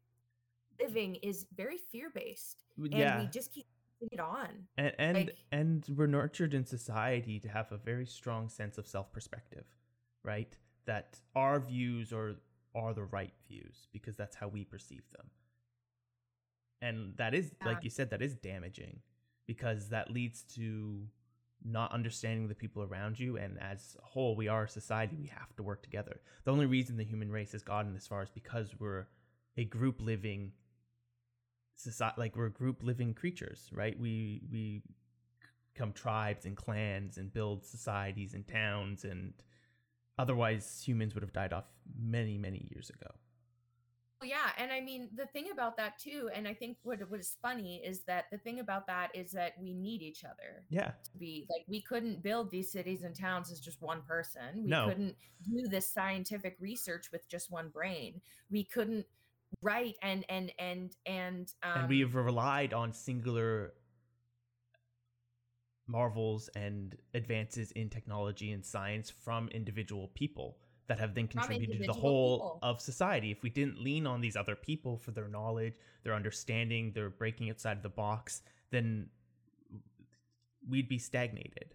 [0.83, 2.63] living is very fear based.
[2.79, 3.21] And yeah.
[3.21, 3.67] we just keep
[4.13, 4.49] it on.
[4.79, 8.87] and and, like- and we're nurtured in society to have a very strong sense of
[8.87, 9.67] self perspective
[10.25, 12.37] right that our views are
[12.75, 15.29] are the right views because that's how we perceive them
[16.81, 17.69] and that is Yeah.
[17.69, 19.01] like you said that is damaging
[19.47, 21.07] because that leads to
[21.63, 25.27] not understanding the people around you and as a whole we are a society we
[25.29, 28.31] have to work together the only reason the human race has gotten this far is
[28.31, 29.07] because we're
[29.59, 30.53] a group living
[31.83, 34.83] society like we're group living creatures right we we
[35.73, 39.33] become tribes and clans and build societies and towns and
[40.19, 41.65] otherwise humans would have died off
[41.99, 43.11] many many years ago
[44.21, 47.39] Well, yeah, and I mean the thing about that too, and I think what is
[47.41, 51.19] funny is that the thing about that is that we need each other yeah to
[51.19, 54.65] be like we couldn't build these cities and towns as just one person.
[54.65, 54.89] We No.
[54.89, 58.21] couldn't do this scientific research with just one brain.
[58.51, 59.07] We couldn't
[59.63, 63.75] write and and and and um and we have relied on singular
[65.87, 71.87] marvels and advances in technology and science from individual people that have then contributed to
[71.87, 72.59] the whole people.
[72.63, 73.31] of society.
[73.31, 77.51] If we didn't lean on these other people for their knowledge their understanding their breaking
[77.51, 79.09] outside of the box then
[80.69, 81.75] we'd be stagnated.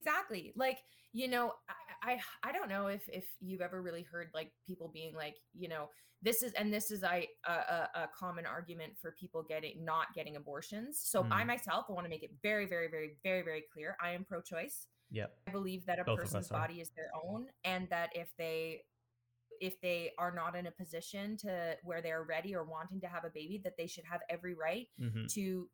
[0.00, 0.52] Exactly.
[0.56, 0.78] Like
[1.12, 1.54] you know
[2.02, 5.36] I, I i don't know if if you've ever really heard like people being like
[5.56, 5.88] you know
[6.22, 10.06] this is and this is i a, a, a common argument for people getting not
[10.14, 11.00] getting abortions.
[11.02, 11.46] So i Mm.
[11.46, 14.86] myself i want to make it very very very very very clear i am pro-choice.
[15.10, 15.32] Yep.
[15.46, 18.82] I believe that a Both person's body is their own and that if they
[19.60, 23.24] if they are not in a position to where they're ready or wanting to have
[23.24, 25.68] a baby that they should have every right hmm to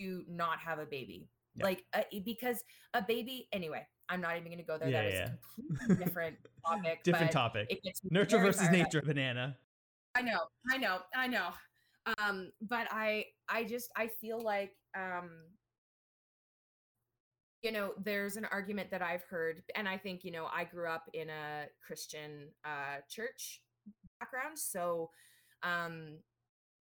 [0.00, 1.64] to not have a baby Yeah.
[1.64, 2.62] like uh, because
[2.94, 5.26] a baby anyway i'm not even going to go there Yeah, that is yeah.
[5.26, 9.56] a completely different topic different topic it gets nurture versus nature banana
[10.14, 10.40] i know
[10.72, 11.48] i know i know
[12.18, 15.30] um but i i just i feel like um
[17.62, 20.88] you know there's an argument that i've heard and i think you know i grew
[20.88, 23.62] up in a christian uh church
[24.20, 25.10] background so
[25.62, 26.18] um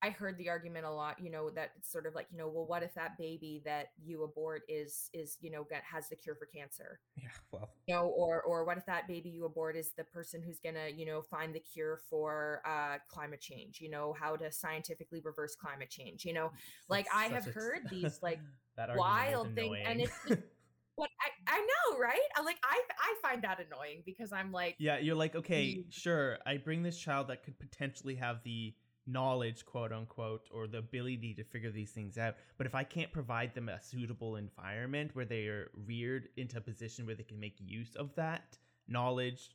[0.04, 2.48] I heard the argument a lot, you know, that it's sort of like, you know,
[2.48, 6.16] well, what if that baby that you abort is is, you know, get has the
[6.16, 7.00] cure for cancer?
[7.16, 10.44] Yeah, well, You know, or or what if that baby you abort is the person
[10.44, 14.52] who's gonna, you know, find the cure for uh climate change, you know, how to
[14.52, 16.52] scientifically reverse climate change, you know.
[16.90, 18.40] Like I have heard these like
[18.76, 20.42] that wild things, and it's just
[20.96, 22.20] what I, I know, right?
[22.36, 26.38] I like I I find that annoying because I'm like, Yeah, you're like, okay, sure,
[26.46, 28.76] I bring this child that could potentially have the
[29.08, 32.36] knowledge, quote unquote, or the ability to figure these things out.
[32.58, 36.62] But if I can't provide them a suitable environment where they are reared into a
[36.62, 39.50] position where they can make use of that knowledge,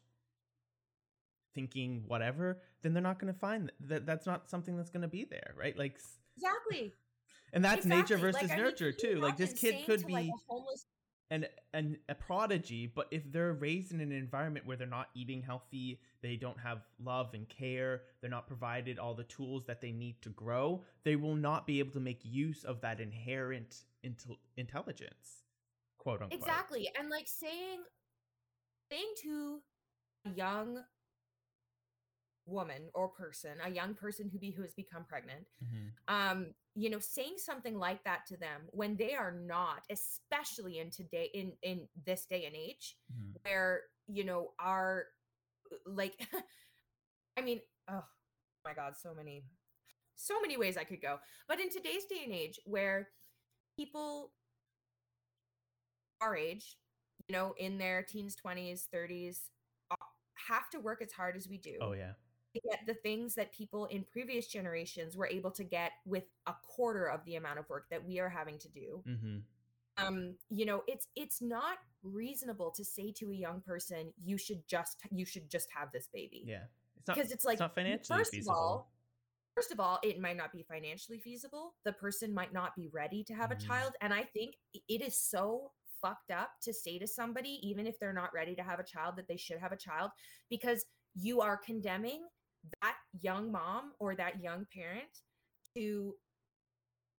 [1.55, 4.07] thinking, whatever, then they're not going to find that.
[4.07, 5.77] That's not something that's going to be there, right?
[5.79, 5.99] Like,
[6.37, 6.93] exactly.
[7.53, 9.17] and that's nature versus Like, mean, nurture too.
[9.17, 10.87] Like, this kid could to, be like, homeless
[11.33, 15.41] an an a prodigy, but if they're raised in an environment where they're not eating
[15.41, 19.93] healthy, they don't have love and care, they're not provided all the tools that they
[19.93, 24.37] need to grow, they will not be able to make use of that inherent intel-
[24.59, 25.45] intelligence,
[25.97, 26.39] quote unquote.
[26.39, 26.91] Exactly.
[26.99, 27.81] And like saying
[28.91, 29.63] saying to
[30.27, 30.85] a young
[32.47, 35.93] woman or person, a young person who be who has become pregnant, Mhm.
[36.09, 40.91] um, you know, saying something like that to them when they are not, especially in
[40.91, 43.39] today in in this day and age, Mhm.
[43.43, 45.07] where, you know, are
[45.87, 46.15] like
[47.37, 48.05] I mean, oh
[48.65, 49.45] my god, so many
[50.17, 51.19] so many ways I could go.
[51.49, 53.11] But in today's day and age where
[53.77, 54.33] people
[56.21, 56.79] our age,
[57.29, 59.51] you know, in their teens, 20s, 30s,
[59.91, 59.97] uh,
[60.49, 62.13] have to work as hard as we do Oh yeah.
[62.55, 66.55] To get the things that people in previous generations were able to get with a
[66.63, 69.03] quarter of the amount of work that we are having to do.
[69.07, 69.39] hmm
[69.99, 74.67] Um, you know, it's it's not reasonable to say to a young person, you should
[74.67, 76.45] just you should just have this baby.
[76.47, 76.65] Yeah.
[76.97, 78.53] It's not Because it's like not financially first feasible.
[78.53, 78.93] of all,
[79.55, 81.75] first of all, it might not be financially feasible.
[81.85, 83.57] The person might not be ready to have Mhm.
[83.57, 83.93] a child.
[84.01, 88.13] And I think it is so fucked up to say to somebody, even if they're
[88.13, 90.11] not ready to have a child, that they should have a child,
[90.49, 90.85] because
[91.15, 92.27] you are condemning
[92.81, 95.21] that young mom or that young parent
[95.77, 96.15] to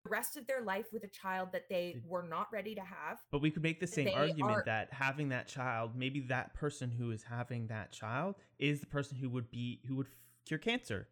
[0.04, 3.20] the rest of their life with a child that they were not ready to have.
[3.32, 6.92] But we could make the same argument are- that having that child, maybe that person
[6.92, 10.08] who is having that child is the person who would be who would
[10.46, 11.08] cure cancer.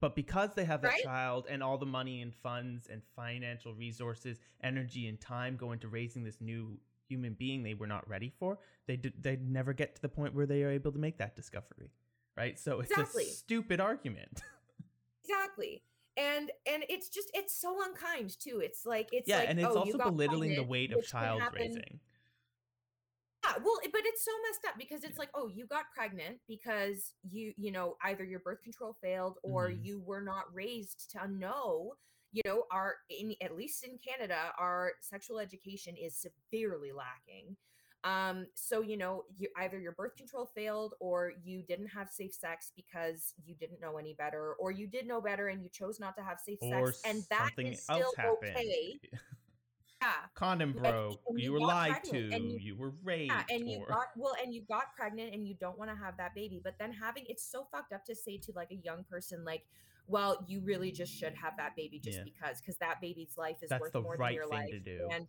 [0.00, 1.02] But because they have that Right?
[1.04, 5.86] child and all the money and funds and financial resources, energy and time go into
[5.88, 9.94] raising this new human being they were not ready for, they did they never get
[9.94, 11.90] to the point where they are able to make that discovery.
[12.36, 12.58] Right?
[12.58, 13.24] So it's Exactly.
[13.24, 14.42] a stupid argument.
[15.24, 15.82] Exactly.
[16.16, 18.60] And and it's just it's so unkind too.
[18.62, 22.00] It's like it's yeah, like and it's oh, also belittling the weight of child raising.
[23.44, 25.20] Yeah, well, but it's so messed up because it's Yeah.
[25.20, 29.70] like, oh, you got pregnant because you, you know, either your birth control failed or
[29.70, 29.84] Mhm.
[29.84, 31.96] you were not raised to know,
[32.32, 37.56] you know, our in at least in Canada, our sexual education is severely lacking.
[38.04, 42.34] Um, so you know, you either your birth control failed or you didn't have safe
[42.34, 46.00] sex because you didn't know any better, or you did know better and you chose
[46.00, 48.12] not to have safe Or sex, and that something is still
[48.42, 48.98] okay.
[50.02, 50.08] Yeah.
[50.34, 51.20] Condom broke.
[51.30, 52.18] you, you were lied to.
[52.18, 53.32] You, you- were raped.
[53.32, 53.86] Yeah, and you or...
[53.86, 56.60] got well, and you got pregnant, and you don't want to have that baby.
[56.62, 59.62] But then having it's so fucked up to say to like a young person, like,
[60.08, 62.24] well, you really just should have that baby just Yeah.
[62.24, 64.70] because, because that baby's life is That's worth the more right than your thing life,
[64.70, 65.08] to do.
[65.12, 65.28] and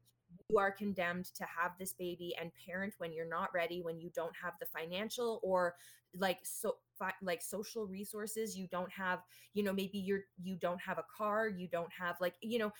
[0.49, 4.09] you are condemned to have this baby and parent when you're not ready, when you
[4.15, 5.75] don't have the financial or
[6.15, 8.57] like so fi- like social resources.
[8.57, 9.19] You don't have,
[9.53, 12.71] you know, maybe you're you don't have a car, you don't have like, you know,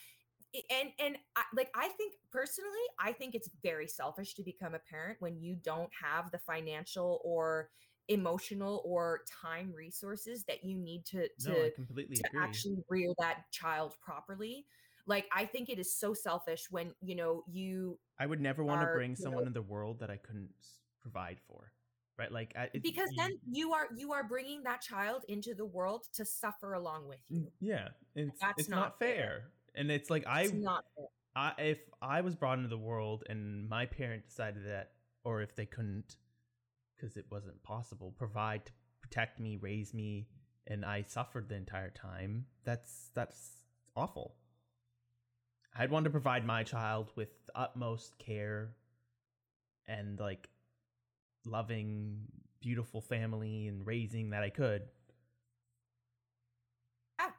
[0.70, 4.80] and and I, like i think personally i think it's very selfish to become a
[4.80, 7.70] parent when you don't have the financial or
[8.10, 13.44] emotional or time resources that you need to to, no, completely to actually rear that
[13.52, 14.66] child properly
[15.06, 18.82] like i think it is so selfish when you know you I would never want
[18.82, 20.54] to bring someone know- in the world that I couldn't
[21.02, 21.72] provide for.
[22.18, 22.32] Right?
[22.32, 25.66] Like I, it- because you- then you are you are bringing that child into the
[25.66, 29.16] world to suffer along with you yeah, it's that's it's not not fair.
[29.16, 29.44] fair.
[29.76, 31.08] And it's like I, it's not fair.
[31.36, 34.92] I if I was brought into the world and my parent decided that,
[35.24, 36.16] or if they couldn't,
[36.96, 40.28] because it wasn't possible, provide to protect me, raise me,
[40.68, 42.46] and I suffered the entire time.
[42.64, 44.36] That's that's awful.
[45.76, 48.76] I'd want to provide my child with the utmost care
[49.88, 50.50] and like
[51.46, 52.26] loving,
[52.62, 54.84] beautiful family and raising that I could.
[57.20, 57.32] Yeah.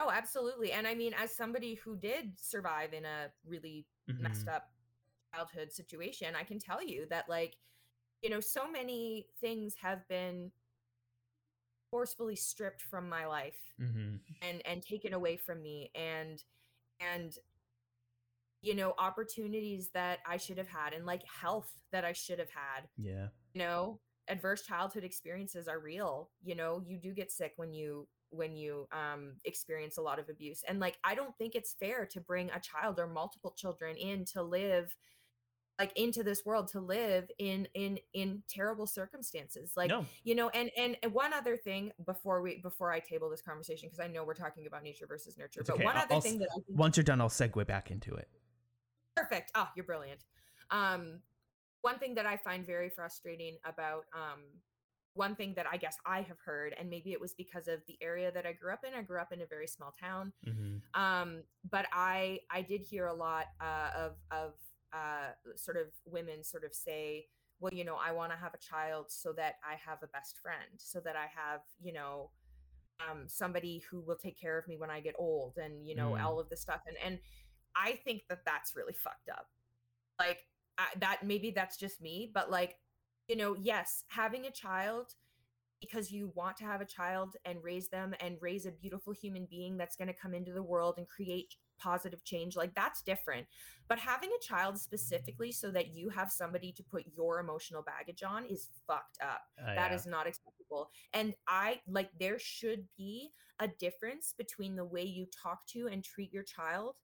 [0.00, 3.86] no absolutely and i mean as somebody who did survive in a really
[4.18, 4.48] messed Mhm.
[4.48, 4.68] up
[5.34, 7.56] childhood situation i can tell you that like
[8.22, 10.50] you know so many things have been
[11.90, 14.16] forcefully stripped from my life Mm-hmm.
[14.42, 16.42] and and taken away from me and
[17.00, 17.38] and
[18.66, 22.50] you know opportunities that I should have had and like health that I should have
[22.50, 23.28] had Yeah.
[23.54, 28.08] you know adverse childhood experiences are real you know you do get sick when you
[28.30, 32.06] when you um experience a lot of abuse and like I don't think it's fair
[32.06, 34.92] to bring a child or multiple children in to live
[35.78, 40.06] like into this world to live in in in terrible circumstances like no.
[40.24, 44.00] you know and and one other thing before we before i table this conversation because
[44.02, 45.84] i know we're talking about nature versus nurture It's but okay.
[45.84, 48.28] one I'll- other I'll thing that Once you're done, I'll segue back into it.
[49.16, 50.20] Perfect oh you're brilliant
[50.70, 51.20] um
[51.82, 54.40] one thing that i find very frustrating about um
[55.14, 57.96] one thing that i guess i have heard and maybe it was because of the
[58.02, 61.00] area that i grew up in i grew up in a very small town Mm-hmm.
[61.00, 64.52] um but i i did hear a lot uh, of of
[64.92, 67.26] uh sort of women sort of say
[67.60, 70.38] well you know i want to have a child so that i have a best
[70.42, 72.30] friend so that i have you know
[73.08, 76.10] um somebody who will take care of me when i get old and you know
[76.12, 76.22] Mm.
[76.24, 77.18] all of this stuff and and
[77.76, 79.46] i think that that's really fucked up.
[80.18, 80.38] Like
[80.78, 82.76] I, that maybe that's just me but like
[83.28, 85.14] you know yes having a child
[85.80, 89.46] because you want to have a child and raise them and raise a beautiful human
[89.50, 93.46] being that's going to come into the world and create positive change like that's different.
[93.88, 98.22] But having a child specifically so that you have somebody to put your emotional baggage
[98.22, 99.42] on is fucked up.
[99.60, 99.96] Uh, that yeah.
[99.96, 100.90] is not acceptable.
[101.12, 106.02] And i like there should be a difference between the way you talk to and
[106.02, 106.96] treat your child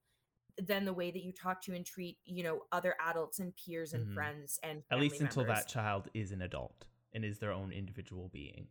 [0.58, 3.92] than the way that you talk to and treat you know other adults and peers
[3.94, 4.14] and Mhm.
[4.14, 5.64] friends and At least until members.
[5.64, 8.68] that child is an adult and is their own individual being.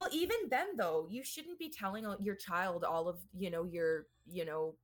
[0.00, 4.06] Well, even then, though, you shouldn't be telling your child all of you know your
[4.26, 4.76] you know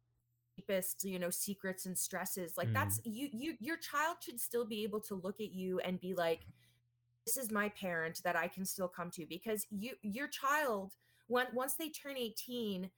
[0.56, 2.56] deepest you know secrets and stresses.
[2.56, 6.00] Like that's you you your child should still be able to look at you and
[6.00, 6.46] be like,
[7.26, 10.96] "This is my parent that I can still come to." Because you your child
[11.28, 12.90] when once they turn eighteen.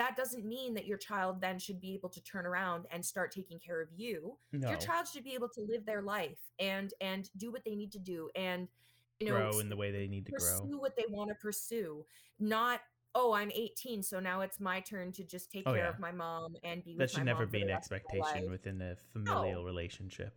[0.00, 3.30] That doesn't mean that your child then should be able to turn around and start
[3.32, 4.38] taking care of you.
[4.50, 4.70] No.
[4.70, 7.92] Your child should be able to live their life and and do what they need
[7.92, 8.66] to do and
[9.20, 10.78] you know grow in the way they need to pursue grow.
[10.78, 12.06] what they want to pursue
[12.38, 12.80] not
[13.14, 15.90] oh i'm 18 so now it's my turn to just take Oh, care yeah.
[15.90, 18.50] of my mom and be with That should never be an rest of my expectation
[18.50, 20.32] within a familial relationship.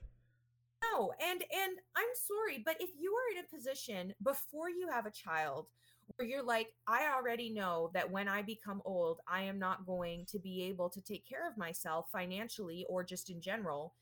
[0.91, 5.05] no and and i'm sorry but if you are in a position before you have
[5.05, 5.67] a child
[6.15, 10.25] where you're like i already know that when i become old i am not going
[10.25, 13.93] to be able to take care of myself financially or just in general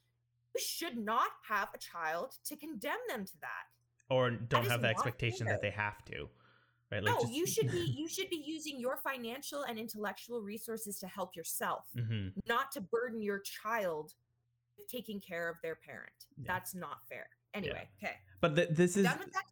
[0.55, 3.65] you should not have a child to condemn them to that
[4.09, 6.27] Or don't is have the expectation that they have to.
[6.91, 7.01] Right?
[7.03, 11.07] no just- you should be you should be using your financial and intellectual resources to
[11.07, 12.33] help yourself Mhm.
[12.47, 14.13] not to burden your child
[14.77, 16.43] with taking care of their parent Yeah.
[16.53, 19.45] that's not fair anyway okay But th- this is with that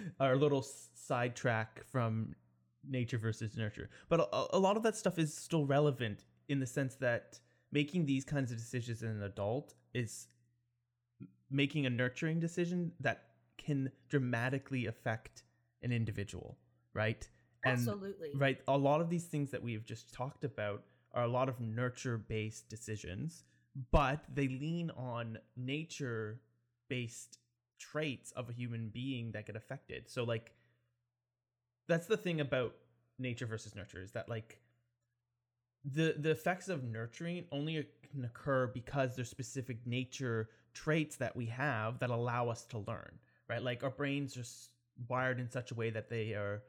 [0.20, 0.64] our little
[1.06, 2.34] sidetrack from
[2.88, 3.90] nature versus nurture.
[4.08, 7.40] But a, a lot of that stuff is still relevant in the sense that
[7.72, 10.28] making these kinds of decisions as an adult is
[11.50, 13.24] making a nurturing decision that
[13.58, 15.44] can dramatically affect
[15.82, 16.58] an individual,
[16.92, 17.28] right?
[17.64, 21.28] And absolutely right, a lot of these things that we've just talked about are a
[21.28, 23.44] lot of nurture based decisions,
[23.90, 26.40] but they lean on nature
[26.88, 27.38] based
[27.78, 30.08] traits of a human being that get affected.
[30.08, 30.52] So like
[31.88, 32.74] that's the thing about
[33.18, 34.58] nature versus nurture is that like
[35.84, 41.46] the the effects of nurturing only can occur because there's specific nature traits that we
[41.46, 43.18] have that allow us to learn,
[43.48, 43.62] right?
[43.62, 44.44] Like our brains are
[45.08, 46.62] wired in such a way that they are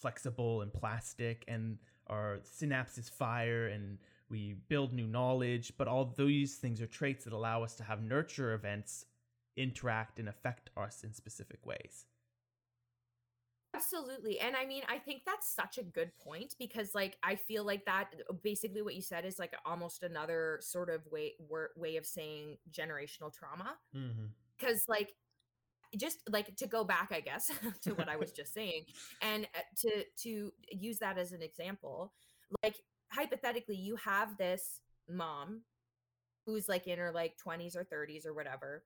[0.00, 6.56] flexible and plastic and our synapses fire and we build new knowledge, but all these
[6.56, 9.06] things are traits that allow us to have nurture events
[9.56, 12.06] interact and affect us in specific ways.
[13.76, 17.64] Absolutely and i mean i think that's such a good point because like i feel
[17.64, 18.06] like that
[18.42, 22.56] basically what you said is like almost another sort of way wor- way of saying
[22.70, 24.26] generational trauma Mm-hmm.
[24.58, 25.12] because like
[25.96, 27.50] just like to go back i guess
[27.82, 28.82] to what i was just saying
[29.22, 32.12] and uh, to to use that as an example
[32.62, 32.76] like
[33.12, 35.62] hypothetically you have this mom
[36.46, 38.84] who's like in her like 20s or 30s or whatever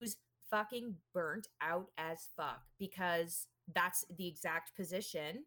[0.00, 0.16] who's
[0.50, 5.44] fucking burnt out as fuck because that's the exact position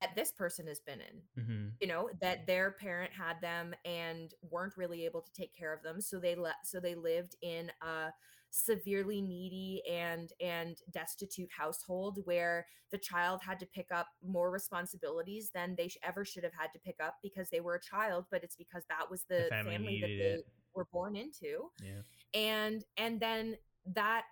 [0.00, 1.68] that this person has been in Mm-hmm.
[1.80, 5.82] you know that their parent had them and weren't really able to take care of
[5.82, 8.10] them so they let so they lived in a
[8.50, 15.50] severely needy and and destitute household where the child had to pick up more responsibilities
[15.54, 18.24] than they sh- ever should have had to pick up because they were a child
[18.30, 20.46] but it's because that was the, family family, that they it.
[20.74, 22.00] were born into Yeah.
[22.34, 23.56] and and then
[23.94, 24.24] that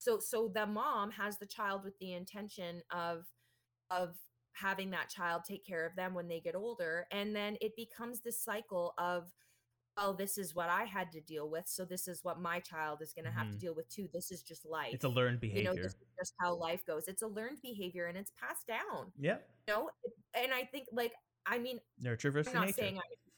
[0.00, 3.26] so so the mom has the child with the intention of
[3.90, 4.16] of
[4.52, 8.20] having that child take care of them when they get older and then it becomes
[8.20, 9.30] this cycle of
[9.96, 13.00] oh this is what i had to deal with so this is what my child
[13.00, 13.58] is going to have to mm-hmm.
[13.58, 14.08] deal with too.
[14.12, 16.84] This is just life It's a learned behavior you know this is just how life
[16.86, 17.04] goes.
[17.06, 19.12] It's a learned behavior and it's passed down.
[19.18, 19.36] Yeah
[19.70, 19.90] you know
[20.34, 21.12] and i think like
[21.46, 22.76] i mean Nurture versus i'm not nature.
[22.78, 23.29] saying i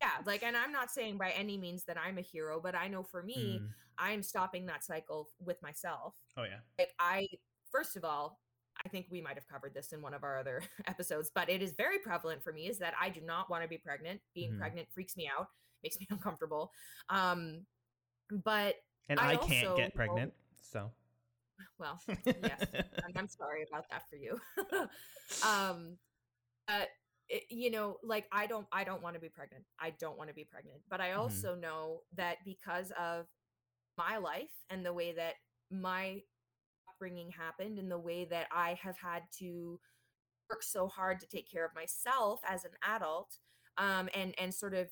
[0.00, 2.88] yeah like and i'm not saying by any means that i'm a hero but i
[2.88, 3.68] know for me Mm.
[3.98, 6.60] i'm stopping that cycle with myself Oh yeah.
[6.78, 7.26] like i
[7.70, 8.40] first of all
[8.84, 11.62] i think we might have covered this in one of our other episodes but it
[11.62, 14.52] is very prevalent for me is that i do not want to be pregnant being
[14.52, 14.58] Mhm.
[14.58, 15.48] pregnant freaks me out
[15.82, 16.72] makes me uncomfortable
[17.08, 17.66] um
[18.44, 18.76] but
[19.08, 20.32] And I I, can't get know- pregnant,
[20.62, 20.90] so.
[21.78, 22.64] well yes
[23.04, 24.38] I'm, I'm sorry about that for you
[25.46, 25.96] um
[26.68, 26.84] uh
[27.30, 30.30] it, you know like i don't i don't want to be pregnant i don't want
[30.30, 31.20] to be pregnant but i Mhm.
[31.22, 33.26] also know that because of
[33.98, 35.34] my life and the way that
[35.70, 36.22] my
[36.90, 39.80] upbringing happened and the way that i have had to
[40.50, 43.38] work so hard to take care of myself as an adult
[43.78, 44.88] um and and sort of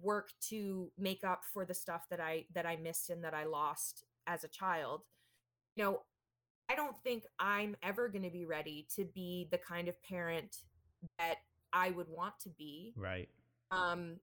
[0.00, 3.44] work to make up for the stuff that i that i missed and that i
[3.44, 5.02] lost as a child
[5.76, 6.00] you know
[6.70, 10.56] I don't think I'm ever going to be ready to be the kind of parent
[11.18, 11.36] that
[11.72, 13.28] I would want to be Right.
[13.70, 14.20] um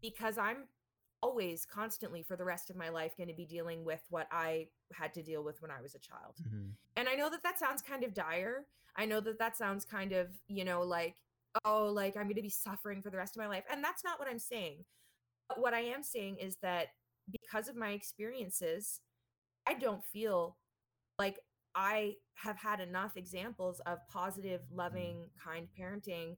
[0.00, 0.68] because I'm
[1.22, 4.68] always constantly for the rest of my life going to be dealing with what I
[4.92, 6.36] had to deal with when I was a child.
[6.40, 6.76] Mhm.
[6.96, 8.66] And I know that that sounds kind of dire.
[8.94, 11.16] I know that that sounds kind of, you know, like
[11.64, 13.64] oh, like I'm going to be suffering for the rest of my life.
[13.70, 14.84] And that's not what I'm saying.
[15.48, 16.88] But what I am saying is that
[17.30, 19.00] because of my experiences,
[19.66, 20.56] I don't feel
[21.18, 21.40] like
[21.78, 26.36] I have had enough examples of positive, loving, kind parenting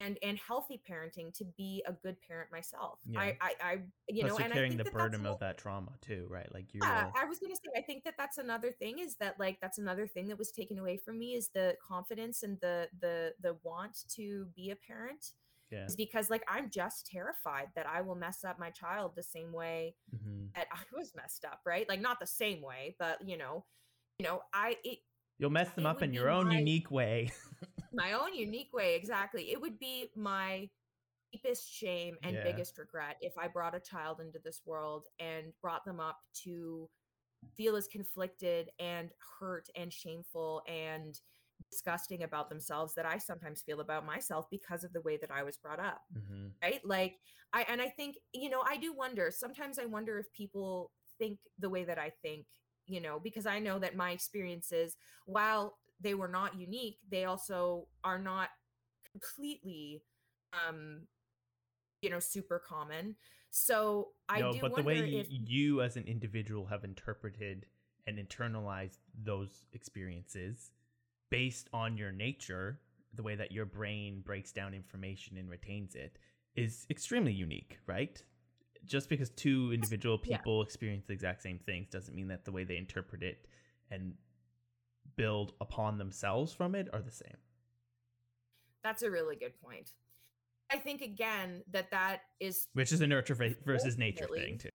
[0.00, 2.98] and and healthy parenting to be a good parent myself.
[3.08, 3.20] Yeah.
[3.20, 3.72] I I, I
[4.08, 6.46] you Plus know, and I carrying think the that burden of that trauma too, right?
[6.52, 9.16] Like you're yeah, all- I was gonna say, I think that that's another thing is
[9.16, 12.60] that like that's another thing that was taken away from me is the confidence and
[12.60, 15.32] the the the want to be a parent
[15.70, 15.86] yeah.
[15.86, 19.52] is because like I'm just terrified that I will mess up my child the same
[19.52, 20.52] way Mhm.
[20.54, 21.88] that I was messed up, right?
[21.88, 23.64] Like not the same way, but you know,
[24.18, 24.98] you know, I it
[25.38, 27.30] You'll mess them up in your own my- unique way.
[27.92, 30.68] my own unique way exactly it would be my
[31.32, 32.42] deepest shame and Yeah.
[32.42, 36.90] biggest regret if i brought a child into this world and brought them up to
[37.56, 41.20] feel as conflicted and hurt and shameful and
[41.70, 45.42] disgusting about themselves that i sometimes feel about myself because of the way that i
[45.44, 46.50] was brought up Mhm.
[46.62, 47.14] right like
[47.52, 51.38] i and i think you know i do wonder sometimes i wonder if people think
[51.60, 52.46] the way that i think
[52.86, 57.86] you know because i know that my experiences while they were not unique they also
[58.04, 58.48] are not
[59.12, 60.02] completely
[60.68, 61.02] um
[62.02, 63.16] you know super common
[63.50, 67.66] so i no, do but the way if you as an individual have interpreted
[68.06, 70.70] and internalized those experiences
[71.30, 72.78] based on your nature,
[73.14, 76.18] the way that your brain breaks down information and retains it
[76.54, 78.22] is extremely unique, right?
[78.86, 80.36] Just because two individual yeah.
[80.38, 83.46] people experience the exact same things doesn't mean that the way they interpret it
[83.90, 84.14] and
[85.16, 87.36] build upon themselves from it are the same.
[88.82, 89.90] that's a really good point
[90.70, 93.34] i think again that that is Which is a nurture
[93.64, 94.68] versus nature thing too.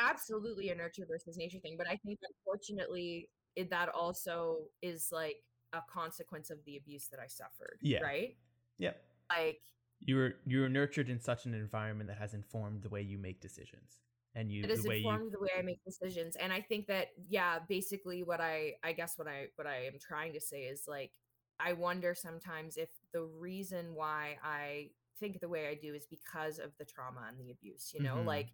[0.00, 5.36] absolutely a nurture versus nature thing but i think unfortunately it, that also is like
[5.74, 8.00] a consequence of the abuse that i suffered Yeah.
[8.00, 8.36] right
[8.78, 8.92] Yeah.
[9.30, 9.60] like
[10.04, 13.18] you were you were nurtured in such an environment that has informed the way you
[13.18, 13.98] make decisions
[14.34, 16.60] and you it has the way you informed the way i make decisions and i
[16.60, 20.40] think that yeah basically what i i guess what i what i am trying to
[20.40, 21.12] say is like
[21.60, 24.88] i wonder sometimes if the reason why i
[25.20, 28.16] think the way i do is because of the trauma and the abuse you know?
[28.16, 28.26] Mhm.
[28.26, 28.48] like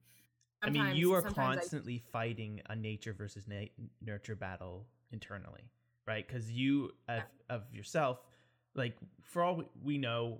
[0.63, 5.71] i mean you are sometimes I- constantly fighting a nature versus na- nurture battle internally
[6.09, 6.27] right?
[6.27, 8.19] Because you of, of yourself
[8.75, 10.39] like for all we know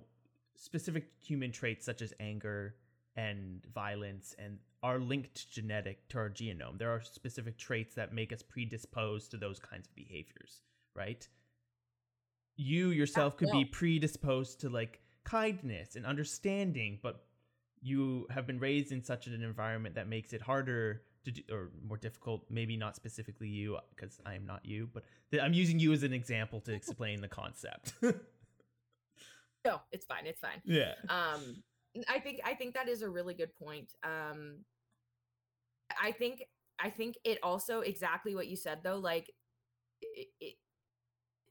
[0.59, 2.75] specific human traits such as anger
[3.15, 6.77] and violence and are linked to genetic to our genome.
[6.77, 10.61] There are specific traits that make us predisposed to those kinds of behaviors
[10.99, 11.27] right?
[12.57, 17.25] You yourself could be predisposed to like kindness and understanding but
[17.81, 21.69] you have been raised in such an environment that makes it harder to do or
[21.87, 25.03] more difficult maybe not specifically you because i am not you but
[25.41, 27.93] i'm using you as an example to explain the concept
[29.65, 30.61] no it's fine it's fine.
[30.65, 30.93] Yeah.
[31.09, 31.63] Um
[32.07, 34.57] i think i think that is a really good point um
[36.01, 36.43] i think
[36.79, 39.31] i think it also exactly what you said though like
[40.01, 40.55] it, it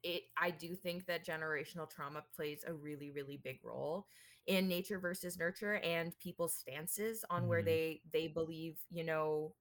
[0.02, 4.06] it i do think that generational trauma plays a really really big role
[4.46, 7.66] in nature versus nurture and people's stances on where Mhm.
[7.66, 9.54] they they believe you know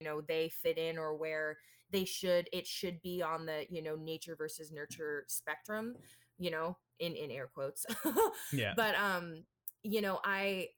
[0.00, 1.58] you know they fit in or where
[1.90, 5.96] they should it should be on the you know nature versus nurture spectrum
[6.38, 7.84] you know in in air quotes.
[8.52, 8.74] Yeah.
[8.76, 9.44] But um
[9.82, 10.68] you know i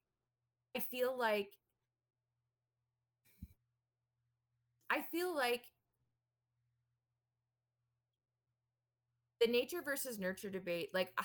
[0.76, 1.48] i feel like
[4.90, 5.64] i feel like
[9.40, 11.22] the nature versus nurture debate like uh,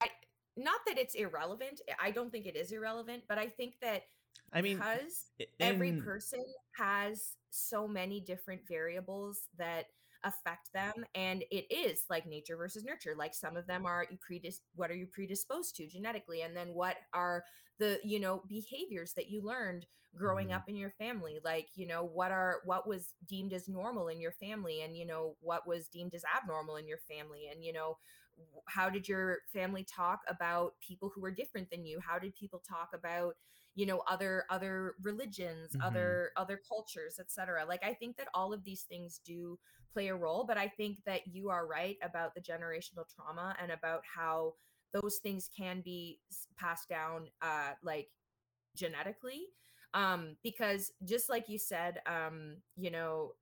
[0.00, 0.08] I,
[0.56, 4.04] not that it's irrelevant i don't think it is irrelevant but i think that
[4.52, 6.44] i mean because in, every person
[6.78, 9.86] has so many different variables that
[10.24, 14.18] affect them and it is like nature versus nurture like some of them are you
[14.18, 17.44] predis- what are you predisposed to genetically and then what are
[17.78, 20.52] the you know behaviors that you learned growing Mhm.
[20.52, 24.20] up in your family like you know what are what was deemed as normal in
[24.20, 27.72] your family and you know what was deemed as abnormal in your family and you
[27.72, 27.96] know
[28.68, 32.62] how did your family talk about people who were different than you how did people
[32.68, 33.34] talk about
[33.74, 35.84] you know other other religions Mhm.
[35.84, 39.58] other other cultures etc like i think that all of these things do
[39.92, 43.72] play a role but i think that you are right about the generational trauma and
[43.72, 44.54] about how
[44.92, 46.20] those things can be
[46.56, 48.08] passed down uh like
[48.76, 49.46] genetically
[49.94, 53.32] um because just like you said um you know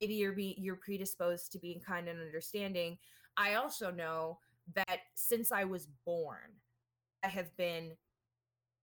[0.00, 2.98] maybe you're be you're predisposed to being kind and understanding.
[3.36, 4.38] I also know
[4.74, 6.52] that since i was born
[7.24, 7.92] i have been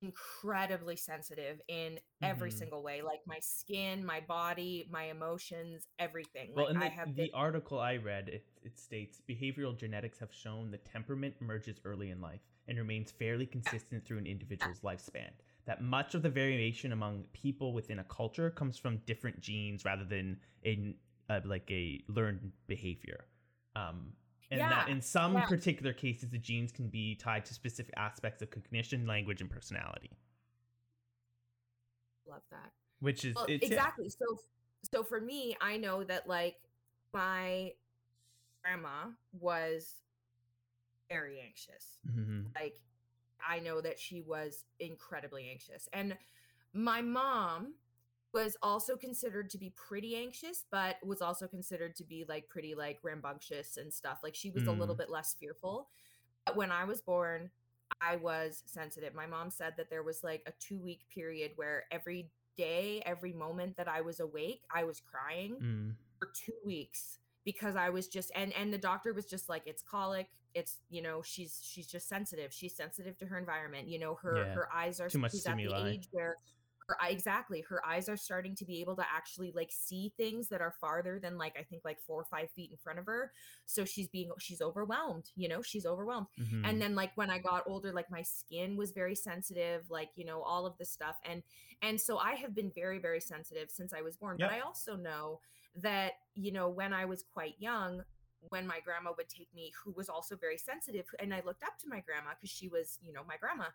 [0.01, 2.57] incredibly sensitive in every Mhm.
[2.57, 6.89] single way like my skin my body my emotions everything Well, like in the, i
[6.89, 11.35] have the been article I read, it, it states behavioral genetics have shown that temperament
[11.41, 15.29] emerges early in life and remains fairly consistent through an individual's lifespan.
[15.65, 20.05] That much of the variation among people within a culture comes from different genes rather
[20.05, 20.95] than in
[21.29, 23.25] uh, like a learned behavior.
[23.75, 24.13] Um,
[24.51, 25.45] and that in some yeah.
[25.45, 30.11] particular cases, the genes can be tied to specific aspects of cognition, language, and personality,
[32.29, 33.75] love that which is well, it's yeah.
[33.75, 34.25] exactly so
[34.93, 36.55] so for me i know that like
[37.13, 37.71] my
[38.63, 39.07] grandma
[39.39, 39.95] was
[41.09, 42.53] very anxious Mhm.
[42.55, 42.79] like
[43.45, 46.17] i know that she was incredibly anxious and
[46.73, 47.73] my mom
[48.33, 52.75] was also considered to be pretty anxious but was also considered to be like pretty
[52.75, 54.99] like rambunctious and stuff like she was a little Mm.
[54.99, 55.89] bit less fearful
[56.45, 57.49] but when i was born
[58.01, 61.85] i was sensitive my mom said that there was like a two week period where
[61.91, 65.95] every day every moment that i was awake i was crying Mm.
[66.19, 69.81] for two weeks because I was just and and the doctor was just like it's
[69.81, 74.15] colic it's you know she's she's just sensitive she's sensitive to her environment you know
[74.15, 75.91] her Yeah, her eyes are too much she's at the stimuli.
[75.91, 76.35] age where
[77.09, 80.73] exactly her eyes are starting to be able to actually like see things that are
[80.79, 83.31] farther than like I think like four or five feet in front of her
[83.65, 86.67] so she's being she's overwhelmed you know she's overwhelmed Mhm.
[86.67, 90.25] and then like when i got older like my skin was very sensitive like you
[90.25, 91.43] know all of this stuff and
[91.81, 94.49] and so i have been very very sensitive since i was born Yep.
[94.49, 95.39] but i also know
[95.75, 98.03] that you know when i was quite young
[98.49, 101.77] when my grandma would take me who was also very sensitive and i looked up
[101.79, 103.65] to my grandma because she was you know my grandma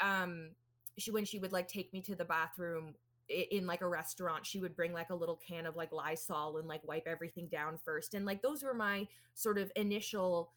[0.00, 0.50] um
[0.98, 2.94] she when she would like take me to the bathroom
[3.28, 6.66] in like a restaurant she would bring like a little can of like lysol and
[6.66, 10.50] like wipe everything down first and like those were my sort of initial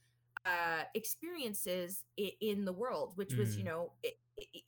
[0.45, 3.67] uh experiences i- in the world which was you Mm.
[3.67, 4.63] know it, it, it-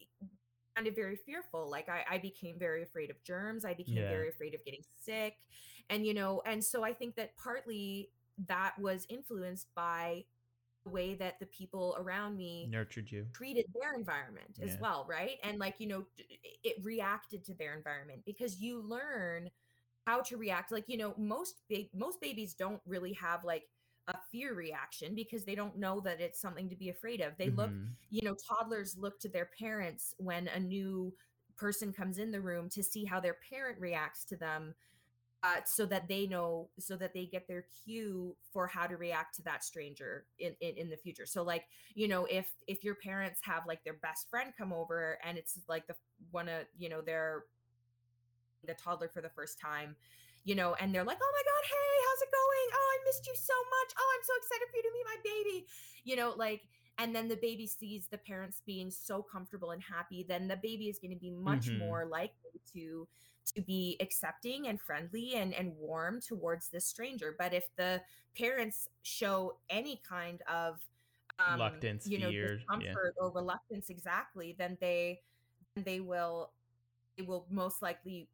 [0.76, 4.09] kind of very fearful like I, I became very afraid of germs i became Yeah.
[4.09, 5.36] very afraid of getting sick
[5.89, 8.09] and you know and so i think that partly
[8.47, 10.26] that was influenced by
[10.86, 13.25] the way that the people around me nurtured you.
[13.33, 14.77] treated their environment as Yeah.
[14.79, 16.05] well right and like you know
[16.63, 19.49] it reacted to their environment because you learn
[20.05, 23.63] how to react like you know most ba- most babies don't really have like
[24.07, 27.49] a fear reaction because they don't know that it's something to be afraid of they
[27.49, 27.95] look Mhm.
[28.09, 31.13] you know toddlers look to their parents when a new
[31.57, 34.73] person comes in the room to see how their parent reacts to them
[35.45, 39.35] uh, so that they know so that they get their cue for how to react
[39.35, 41.27] to that stranger in, in in the future.
[41.27, 41.65] So like
[41.95, 45.59] you know if if your parents have like their best friend come over and it's
[45.69, 45.95] like the
[46.31, 47.43] one of you know their
[48.65, 49.95] the toddler for the first time
[50.43, 52.69] you know and they're like oh my god hey how's it going?
[52.73, 53.93] Oh i missed you so much.
[53.99, 55.67] Oh i'm so excited for you to meet my baby.
[56.03, 56.61] You know like
[56.97, 60.89] and then the baby sees the parents being so comfortable and happy then the baby
[60.89, 61.79] is going to be much Mhm.
[61.79, 63.07] more likely to
[63.55, 68.01] to be accepting and friendly and and warm towards this stranger but if the
[68.37, 70.79] parents show any kind of
[71.39, 72.57] um Reluctance, you know fear, yeah.
[72.57, 75.21] discomfort or reluctance exactly then they
[75.75, 76.51] they will
[77.17, 78.27] they will most likely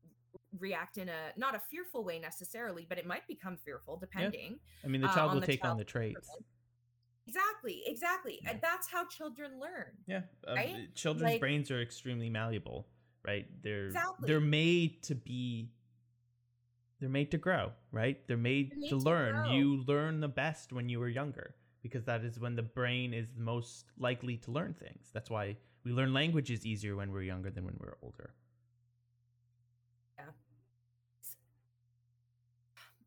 [0.59, 4.87] react in a not a fearful way necessarily but it might become fearful depending I
[4.87, 6.29] mean, the uh, child on will the take on the traits.
[7.27, 8.51] exactly exactly Yeah.
[8.51, 10.75] and that's how children learn Yeah, uh, Right?
[10.75, 12.87] uh, children's Like- brains are extremely malleable,
[13.25, 13.47] right?
[13.63, 14.27] They're Exactly.
[14.27, 15.71] they're made to be
[16.99, 18.25] they're made to grow, right?
[18.27, 19.33] They're made, They're made to to learn.
[19.43, 19.51] grow.
[19.51, 23.31] You learn the best when you were younger because that is when the brain is
[23.33, 25.09] the most likely to learn things.
[25.13, 28.33] That's why we learn languages easier when we're younger than when we're older.
[30.17, 30.25] Yeah.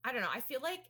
[0.05, 0.31] I don't know.
[0.33, 0.85] I feel like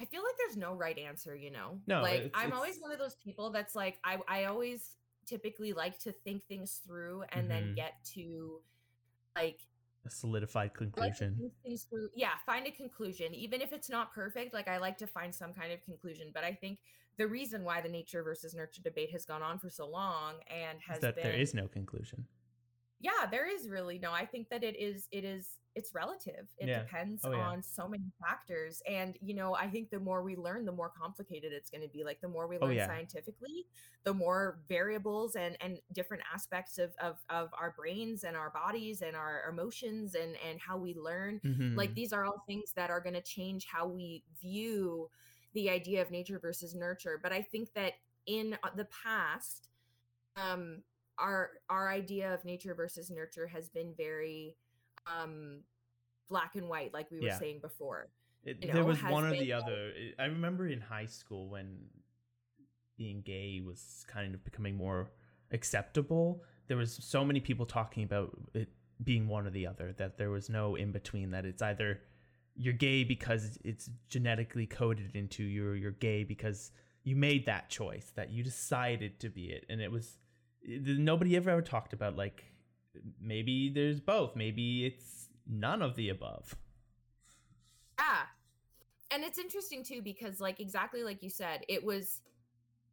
[0.00, 1.78] I feel like there's no right answer, you know?
[1.86, 4.96] No, Like it's- I'm always one of those people that's like I I always
[5.26, 7.76] typically like to think things through and then Mhm.
[7.76, 8.62] get to
[9.36, 9.60] like
[10.06, 11.52] A solidified I like conclusion.
[11.90, 12.08] through.
[12.14, 13.34] Yeah, find a conclusion.
[13.34, 16.30] Even if it's not perfect, like I like to find some kind of conclusion.
[16.32, 16.80] But I think
[17.18, 20.80] the reason why the nature versus nurture debate has gone on for so long and
[20.80, 22.26] has that been there is no conclusion.
[23.00, 26.66] Yeah there is really no i think that it is it is it's relative it
[26.66, 26.82] Yeah.
[26.82, 27.48] depends Oh, yeah.
[27.48, 30.90] on so many factors and you know i think the more we learn the more
[30.90, 32.86] complicated it's going to be like the more we Oh, learn yeah.
[32.86, 33.66] scientifically
[34.04, 39.02] the more variables and and different aspects of of of our brains and our bodies
[39.02, 41.40] and our emotions and and how we learn
[41.76, 41.94] like Mhm.
[41.94, 45.08] these are all things that are going to change how we view
[45.54, 47.94] the idea of nature versus nurture but i think that
[48.26, 49.68] in uh, the past
[50.36, 50.82] um
[51.20, 54.56] our our idea of nature versus nurture has been very
[55.06, 55.60] um
[56.28, 57.38] black and white like we were Yeah.
[57.38, 58.08] saying before
[58.44, 59.92] It, there know, was one or the like- other.
[60.18, 61.88] I- I remember in high school when
[62.96, 65.10] being gay was kind of becoming more
[65.50, 66.42] acceptable.
[66.68, 68.68] There was so many people talking about it
[69.02, 71.30] being one or the other that there was no in between.
[71.30, 72.00] That it's either
[72.54, 77.70] you're gay because it's genetically coded into you, or you're gay because you made that
[77.70, 80.18] choice, that you decided to be it, and it was
[80.64, 82.44] nobody ever ever talked about like
[83.20, 86.54] maybe there's both, maybe it's none of the above.
[87.98, 88.22] yeah
[89.10, 92.20] and it's interesting too because like exactly like you said it was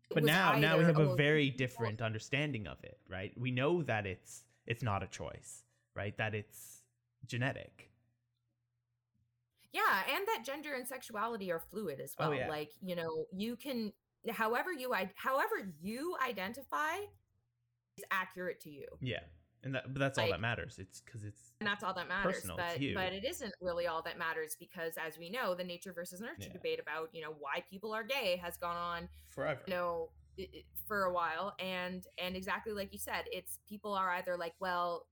[0.09, 3.31] it but was now now we have a oh, very different understanding of it right?
[3.37, 5.63] We know that it's it's not a choice
[5.95, 6.15] right?
[6.17, 6.83] That it's
[7.25, 7.89] genetic.
[9.73, 12.37] Yeah and that gender and sexuality are fluid as Oh, well.
[12.37, 12.49] yeah.
[12.49, 13.91] like you know you can
[14.29, 16.95] however you i however you identify
[17.97, 18.85] is accurate to you.
[19.01, 19.19] Yeah
[19.63, 20.77] and that but that's all that matters.
[20.79, 24.01] It's because it's and that's all that matters Personal, but but it isn't really all
[24.03, 26.53] that matters because as we know the nature versus nurture Yeah.
[26.53, 29.61] debate about you know why people are gay has gone on forever.
[29.67, 30.09] you know
[30.85, 35.07] for a while and and exactly like you said it's people are either like well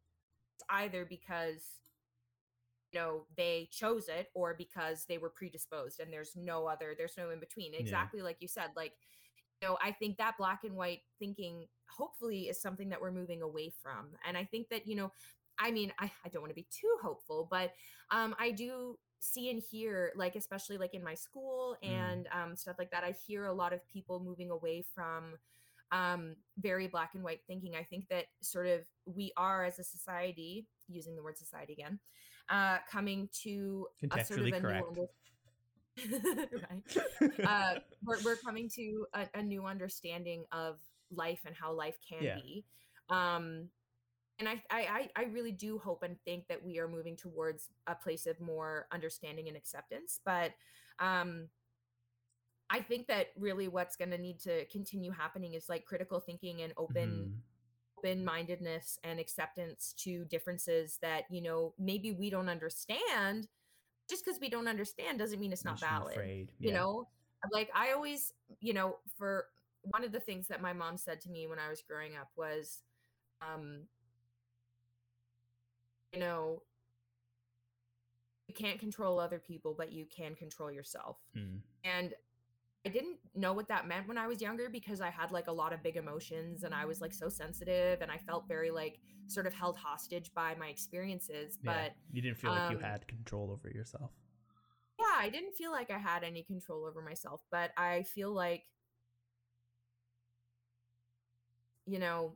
[0.56, 1.80] it's either because
[2.92, 7.18] you know they chose it or because they were predisposed and there's no other there's
[7.18, 7.74] no in between.
[7.74, 8.94] Exactly like you said like
[9.66, 13.72] know i think that black and white thinking hopefully is something that we're moving away
[13.82, 15.12] from and i think that you know
[15.60, 17.72] i mean i, I don't want to be too hopeful but
[18.12, 21.90] um i do see and hear like especially like in my school Mm.
[21.90, 25.36] and um, stuff like that i hear a lot of people moving away from
[25.92, 29.84] um, very black and white thinking i think that sort of we are as a
[29.84, 32.00] society using the word society again
[32.50, 33.88] uh, coming to
[34.22, 34.86] a sort of a correct
[36.70, 36.84] right
[37.46, 37.76] uh,
[38.06, 40.78] we're, we're coming to a, a new understanding of
[41.12, 42.34] life and how life can Yeah.
[42.34, 42.66] be
[43.10, 43.70] um
[44.40, 47.96] and I, I I- really do hope and think that we are moving towards a
[47.96, 50.52] place of more understanding and acceptance but
[51.00, 51.50] um
[52.70, 56.62] i think that really what's going to need to continue happening is like critical thinking
[56.62, 57.44] and open Mhm.
[58.00, 63.48] open-mindedness and acceptance to differences that you know maybe we don't understand
[64.10, 66.76] just because we don't understand doesn't mean it's not valid afraid you yeah.
[66.78, 67.08] know
[67.52, 69.46] like i always you know for
[69.84, 72.30] one of the things that my mom said to me when i was growing up
[72.36, 72.82] was
[73.42, 73.82] um
[76.14, 76.62] you know
[78.48, 81.60] you can't control other people but you can control yourself Mm.
[81.84, 82.14] and
[82.86, 85.52] I didn't know what that meant when I was younger because I had like a
[85.52, 89.00] lot of big emotions and I was like so sensitive and I felt very like
[89.28, 91.58] sort of held hostage by my experiences.
[91.64, 91.74] yeah.
[91.74, 94.12] But you didn't feel like you um, had control over yourself
[95.00, 98.64] yeah, I didn't feel like I had any control over myself, but I feel like
[101.88, 102.36] you know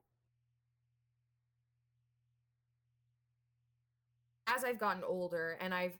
[4.48, 5.98] as I've gotten older and I've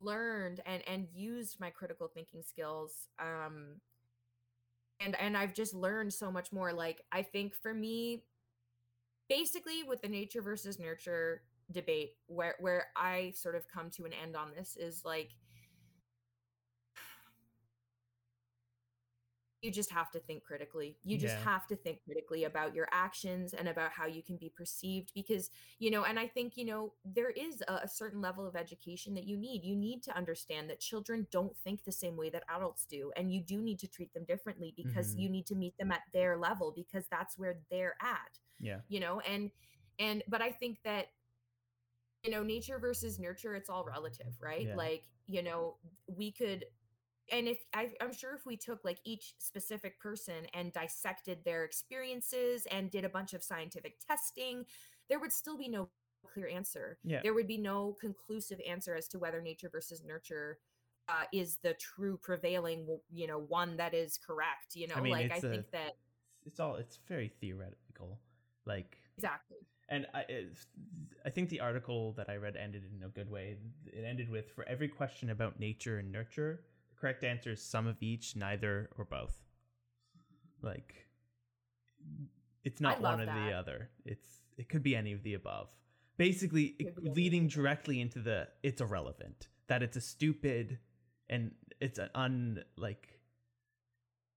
[0.00, 3.76] learned and and used my critical thinking skills um
[5.00, 8.22] and and I've just learned so much more like I think for me
[9.28, 11.42] basically with the nature versus nurture
[11.72, 15.30] debate where where I sort of come to an end on this is like
[19.64, 20.96] you just have to think critically.
[21.04, 21.38] You just Yeah.
[21.38, 25.50] have to think critically about your actions and about how you can be perceived because,
[25.78, 29.14] you know, and I think, you know, there is a, a certain level of education
[29.14, 29.64] that you need.
[29.64, 33.12] You need to understand that children don't think the same way that adults do.
[33.16, 35.18] And you do need to treat them differently because Mhm.
[35.18, 39.00] you need to meet them at their level because that's where they're at yeah you
[39.00, 39.50] know and
[39.98, 41.06] and but i think that
[42.22, 44.74] you know nature versus nurture it's all relative right Yeah.
[44.74, 46.64] like you know we could
[47.32, 51.64] and if I, i'm sure if we took like each specific person and dissected their
[51.64, 54.64] experiences and did a bunch of scientific testing
[55.08, 55.88] there would still be no
[56.32, 57.20] clear answer Yeah.
[57.22, 60.58] there would be no conclusive answer as to whether nature versus nurture
[61.06, 65.12] uh, is the true prevailing you know one that is correct you know I mean,
[65.12, 65.96] like i think that
[66.46, 68.18] It's all it's very theoretical.
[68.66, 69.58] Like exactly
[69.88, 70.24] and I,
[71.26, 73.56] I think the article that I read ended in a good way.
[73.86, 76.60] It ended with for every question about nature and nurture,
[77.04, 79.36] correct answer is some of each, neither, or both.
[80.62, 81.06] Like,
[82.64, 83.90] it's not one or the other.
[84.06, 85.68] It's it could be any of the above.
[86.16, 90.78] Basically, it- be any of leading directly into the it's irrelevant that it's a stupid
[91.28, 93.20] and it's an un like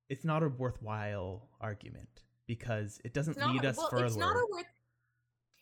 [0.09, 4.05] it's not a worthwhile argument because it doesn't not- lead us well, further.
[4.07, 4.65] It's not a worth.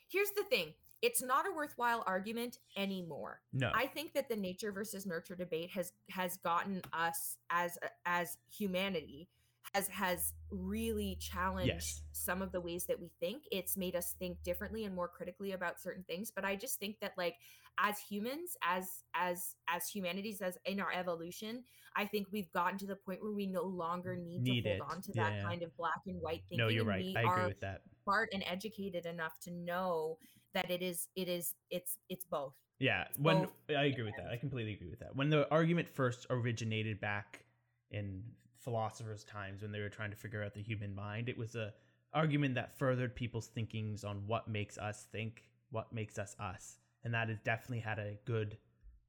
[0.08, 3.40] Here's the thing: it's not a worthwhile argument anymore.
[3.52, 8.36] no, I think that the nature versus nurture debate has has gotten us as as
[8.50, 9.28] humanity
[9.74, 12.02] has has really challenged Yes.
[12.12, 13.42] some of the ways that we think.
[13.50, 16.30] It's made us think differently and more critically about certain things.
[16.34, 17.34] But I just think that like
[17.78, 22.86] as humans, as as as humanities, as in our evolution, I think we've gotten to
[22.86, 24.78] the point where we no longer need, Need to it.
[24.78, 26.58] hold on to Yeah, that kind of black and white thinking.
[26.58, 27.04] no, you're and right.
[27.04, 27.82] We I agree are with that.
[28.04, 30.16] smart and educated enough to know
[30.56, 32.54] that it is it is it's it's both.
[32.78, 34.28] Yeah, when both I agree with that.
[34.32, 35.14] I completely agree with that.
[35.14, 37.44] When the argument first originated back
[37.90, 38.22] in
[38.58, 41.72] philosophers' times when they were trying to figure out the human mind, it was a
[42.12, 46.78] argument that furthered people's thinkings on what makes us think, what makes us us.
[47.04, 48.56] And that has definitely had a good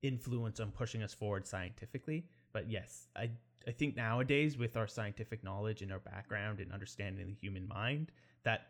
[0.04, 2.26] influence on pushing us forward scientifically.
[2.54, 3.30] But yes, I
[3.68, 8.12] I think nowadays with our scientific knowledge and our background and understanding the human mind,
[8.44, 8.68] that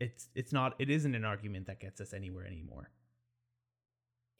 [0.00, 2.90] it's it's not it isn't an argument that gets us anywhere anymore.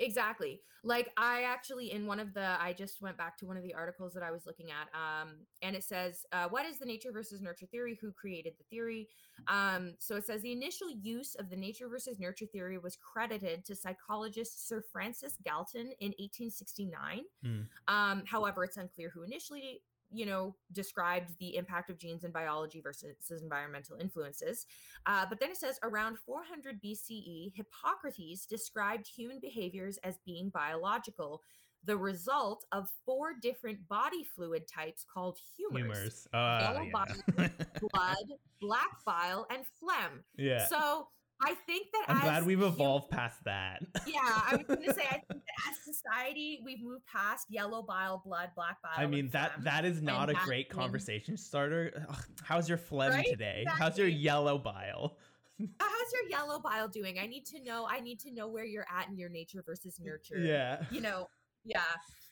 [0.01, 0.61] Exactly.
[0.85, 3.75] Like I actually in one of the I just went back to one of the
[3.75, 7.11] articles that I was looking at um and it says uh, what is the nature
[7.11, 9.09] versus nurture theory who created the theory
[9.49, 13.65] um so it says the initial use of the nature versus nurture theory was credited
[13.65, 17.63] to psychologist Sir Francis Galton in 1869 Hmm.
[17.89, 22.81] um however it's unclear who initially you know described the impact of genes in biology
[22.81, 24.67] versus environmental influences
[25.07, 31.43] uh, but then it says around 400 BCE, Hippocrates described human behaviors as being biological,
[31.85, 36.29] the result of four different body fluid types called humors, Humors.
[36.33, 36.91] Uh, Yellow yeah.
[36.93, 37.55] body,
[37.93, 38.27] blood,
[38.61, 40.25] black bile, and phlegm.
[40.37, 40.67] yeah.
[40.67, 41.09] So
[41.41, 43.83] I think that I'm glad we've evolved past that.
[44.07, 47.83] yeah, I was going to say I think that as society we've moved past yellow
[47.83, 48.93] bile, blood, black bile.
[48.97, 52.07] I mean that that is not a great conversation starter.
[52.43, 53.27] How's your phlegm Right?
[53.27, 53.65] today?
[53.69, 55.17] How's your yellow bile?
[55.81, 57.19] How's your yellow bile doing?
[57.19, 57.87] I need to know.
[57.89, 60.39] I need to know where you're at in your nature versus nurture.
[60.39, 60.83] Yeah.
[60.91, 61.29] you know
[61.65, 61.83] yeah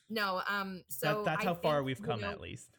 [0.08, 2.70] no um so that, that's I how far we've you come know, at least.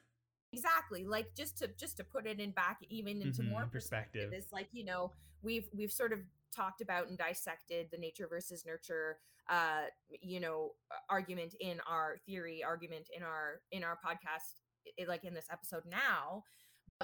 [0.57, 4.31] Exactly like just to just to put it in back even into Mhm, more perspective.
[4.31, 4.33] perspective.
[4.33, 6.19] is like you know we've we've sort of
[6.55, 9.83] talked about and dissected the nature versus nurture uh
[10.21, 10.71] you know
[11.09, 14.61] argument in our theory argument in our in our podcast
[14.99, 16.43] i- like in this episode now.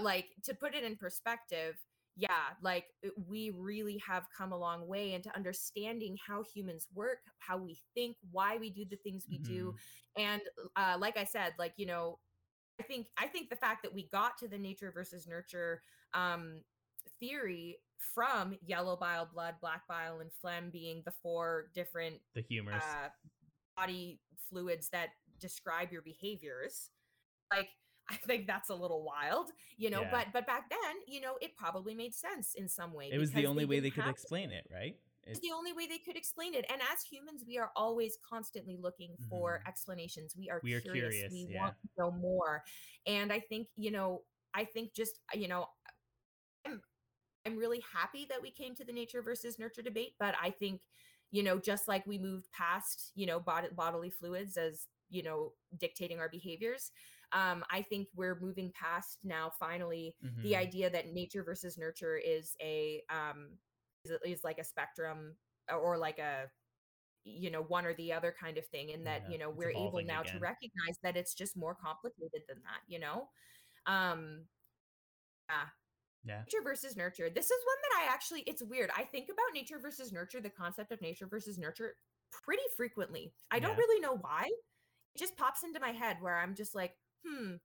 [0.01, 1.75] Like to put it in perspective
[2.15, 2.85] yeah like
[3.27, 8.15] we really have come a long way into understanding how humans work how we think
[8.31, 9.73] why we do the things we do.
[10.17, 10.41] And
[10.75, 12.19] uh, like i said like you know
[12.79, 15.81] i think i think the fact that we got to the nature versus nurture
[16.13, 16.59] um
[17.19, 17.77] theory
[18.13, 22.81] from yellow bile blood black bile and phlegm being the four different The humors.
[22.83, 23.09] uh,
[23.77, 24.19] body
[24.49, 25.09] fluids that
[25.39, 26.89] describe your behaviors
[27.51, 27.69] like
[28.09, 29.47] i think that's a little wild
[29.77, 30.09] you know Yeah.
[30.11, 33.31] but but back then you know it probably made sense in some way it was
[33.31, 34.95] the only way they could explain it, right?
[35.31, 36.65] It's the only way they could explain it.
[36.71, 39.67] And as humans, we are always constantly looking for Mhm.
[39.67, 40.35] explanations.
[40.37, 41.23] We are, We are curious.
[41.23, 41.59] curious, We yeah.
[41.59, 42.63] want to know more.
[43.05, 45.67] And I think, you know, I think just, you know,
[46.65, 46.81] I'm
[47.45, 50.81] I'm really happy that we came to the nature versus nurture debate, but I think,
[51.31, 55.53] you know, just like we moved past, you know, bod- bodily fluids as, you know,
[55.77, 56.91] dictating our behaviors,
[57.33, 60.55] um, I think we're moving past now finally the Mhm.
[60.55, 63.57] idea that nature versus nurture is a um
[64.05, 65.35] is, like a spectrum
[65.71, 66.51] or like a
[67.25, 69.71] you know one or the other kind of thing and that Yeah, you know we're
[69.71, 73.29] able now to recognize that it's just more complicated than that you know?
[73.85, 74.47] Um
[75.49, 75.65] yeah.
[76.25, 76.43] Yeah.
[76.45, 77.29] nature versus nurture.
[77.29, 78.89] This is one that i actually it's weird.
[78.95, 81.95] I think about nature versus nurture the concept of nature versus nurture
[82.31, 83.33] pretty frequently.
[83.51, 84.45] I don't really know why.
[85.15, 86.95] It just pops into my head where i'm just like
[87.27, 87.55] hmm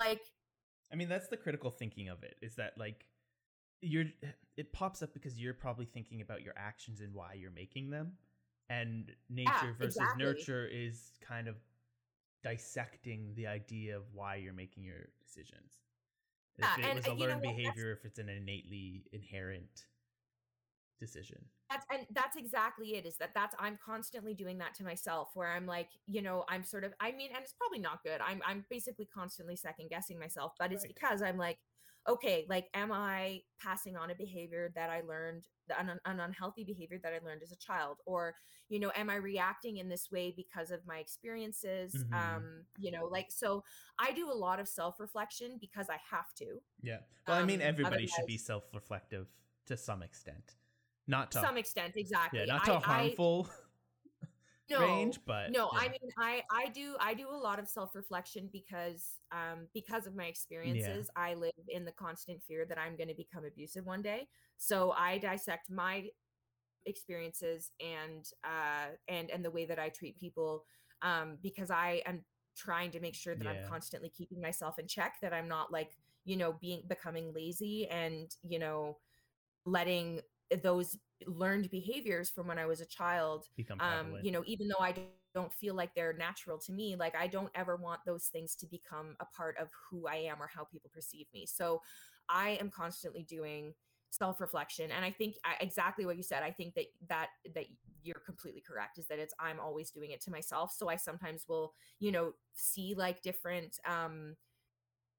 [0.00, 0.22] like
[0.92, 3.06] I mean, that's the critical thinking of it is that like
[3.82, 4.06] you're
[4.56, 8.12] it pops up because you're probably thinking about your actions and why you're making them.
[8.68, 10.24] And nature versus exactly.
[10.24, 11.56] nurture is kind of
[12.42, 15.80] dissecting the idea of why you're making your decisions.
[16.58, 19.04] If Yeah, it and, was a uh, you know learned behavior if it's an innately
[19.12, 19.84] inherent
[20.98, 21.44] decision.
[21.70, 25.48] That's and that's exactly it is that that's i'm constantly doing that to myself where
[25.48, 28.20] i'm like you know i'm sort of i mean and it's probably not good.
[28.24, 30.94] I'm i'm basically constantly second guessing myself but it's Right.
[30.94, 31.58] because i'm like
[32.08, 35.46] okay like am i passing on a behavior that i learned
[35.78, 37.98] an, an unhealthy behavior that i learned as a child?
[38.06, 38.34] Or
[38.68, 41.92] you know am i reacting in this way because of my experiences?
[41.94, 42.14] Mhm.
[42.14, 43.64] um you know like so
[43.98, 46.60] i do a lot of self reflection because i have to.
[46.82, 46.98] Yeah.
[47.26, 49.26] Well i mean Um, everybody should be self-reflective
[49.66, 50.54] to some extent.
[51.08, 52.40] Not to some extent exactly.
[52.40, 53.48] Yeah not I- to I- harmful
[54.70, 55.78] no, range but no yeah.
[55.80, 60.14] i mean i i do i do a lot of self-reflection because um because of
[60.16, 64.02] my experiences i live in the constant fear that i'm going to become abusive one
[64.02, 64.26] day
[64.58, 66.04] so i dissect my
[66.86, 70.64] experiences and uh and and the way that i treat people
[71.02, 72.24] um because i am
[72.56, 73.52] trying to make sure that Yeah.
[73.52, 77.86] i'm constantly keeping myself in check that i'm not like you know being becoming lazy
[77.88, 78.96] and you know
[79.64, 80.20] letting
[80.62, 80.96] those
[81.26, 83.46] learned behaviors from when i was a child
[83.80, 84.94] um you know even though I
[85.34, 88.66] don't feel like they're natural to me like i don't ever want those things to
[88.66, 91.46] become a part of who i am or how people perceive me.
[91.46, 91.82] So
[92.28, 93.74] i am constantly doing
[94.10, 97.66] self-reflection and i think I, exactly what you said i think that that that
[98.02, 100.72] you're completely correct is that it's i'm always doing it to myself.
[100.72, 104.36] So i sometimes will you know see like different um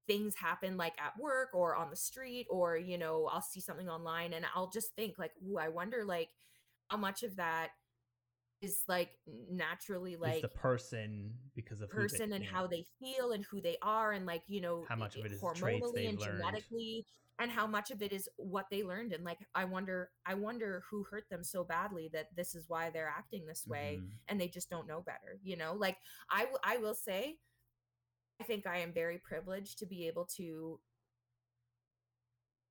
[0.08, 3.88] things happen like at work or on the street or you know i'll see something
[3.88, 6.30] online and i'll just think like ooh i wonder like
[6.88, 7.68] how much of that
[8.60, 9.10] is like
[9.50, 12.50] naturally like the person because of who they- person and yeah.
[12.50, 15.30] how they feel and who they are and like you know How much of it
[15.32, 16.38] is hormonally and learned.
[16.40, 17.06] genetically
[17.38, 20.82] and how much of it is what they learned and like i wonder i wonder
[20.90, 24.08] who hurt them so badly that this is why they're acting this way Mhm.
[24.26, 25.98] and they just don't know better you know like
[26.30, 27.36] i w- i will say
[28.40, 30.78] i think i am very privileged to be able to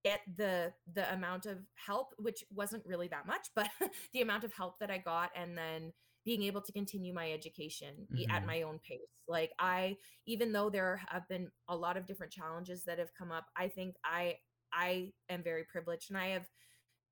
[0.03, 3.69] get the the amount of help which wasn't really that much but
[4.13, 5.91] the amount of help that i got and then
[6.23, 8.47] being able to continue my education e- at mm-hmm.
[8.47, 9.95] my own pace like i
[10.25, 13.67] even though there have been a lot of different challenges that have come up i
[13.67, 14.35] think i
[14.73, 16.45] i am very privileged and i have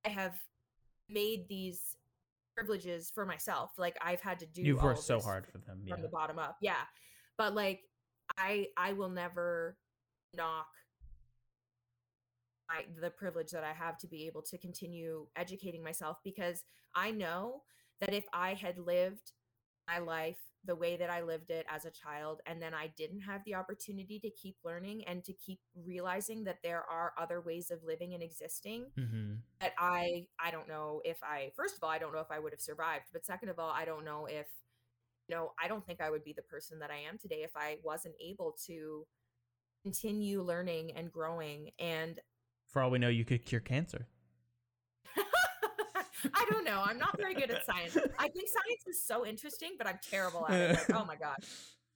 [0.06, 0.34] i have
[1.10, 1.96] made these
[2.56, 5.82] privileges for myself like i've had to do You've worked so hard for them.
[5.84, 5.94] Yeah.
[5.94, 6.84] from the bottom up yeah
[7.38, 7.82] but like
[8.38, 9.78] i i will never
[10.36, 10.68] knock
[12.70, 16.64] I, the privilege that i have to be able to continue educating myself because
[16.96, 17.62] i know
[18.02, 19.34] that if i had lived
[19.88, 23.22] my life the way that i lived it as a child and then i didn't
[23.22, 27.72] have the opportunity to keep learning and to keep realizing that there are other ways
[27.72, 31.90] of living and existing hmm that I I don't know if I first of all
[31.90, 34.28] I don't know if I would have survived, but second of all I don't know
[34.30, 34.48] if
[35.28, 37.52] you know I don't think I would be the person that I am today if
[37.56, 39.06] I wasn't able to
[39.84, 42.20] continue learning and growing and
[42.68, 44.08] For all we know, you could cure cancer.
[46.34, 46.82] I don't know.
[46.84, 47.96] I'm not very good at science.
[48.18, 50.74] I think science is so interesting, but I'm terrible at it.
[50.76, 51.38] Like, oh my god.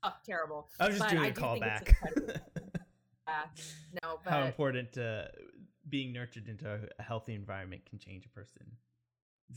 [0.02, 0.70] Oh, terrible.
[0.80, 1.94] I was just But doing a do callback.
[3.28, 3.44] Yeah.
[4.02, 5.26] No, but How important uh,
[5.90, 8.66] being nurtured into a healthy environment can change a person.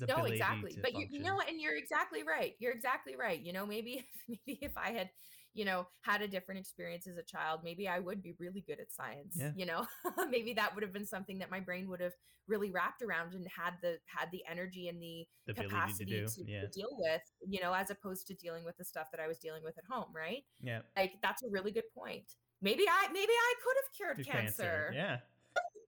[0.01, 3.53] No exactly but you, you know what and you're exactly right you're exactly right you
[3.53, 5.11] know maybe maybe if i had
[5.55, 8.80] you know had a different experience as a child maybe i would be really good
[8.80, 9.53] at science Yeah.
[9.55, 9.86] you know
[10.30, 12.12] maybe that would have been something that my brain would have
[12.49, 16.11] really wrapped around and had the had the energy and the the ability to capacity
[16.11, 16.26] do.
[16.26, 19.28] to, to deal with you know as opposed to dealing with the stuff that i
[19.28, 20.80] was dealing with at home right Yeah.
[20.97, 22.24] like that's a really good point
[22.62, 25.18] maybe i maybe i could have cured Cure cancer, Yeah.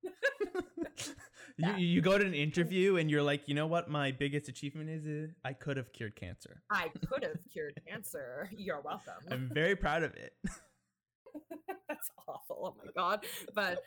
[1.57, 1.77] Yeah.
[1.77, 3.89] You, you go to an interview and you're like, you know what?
[3.89, 6.63] My biggest achievement is uh, I could have cured cancer.
[6.69, 10.33] i could have cured cancer you're welcome I'm very proud of it.
[11.89, 12.75] That's awful.
[12.77, 13.25] Oh my god.
[13.55, 13.85] But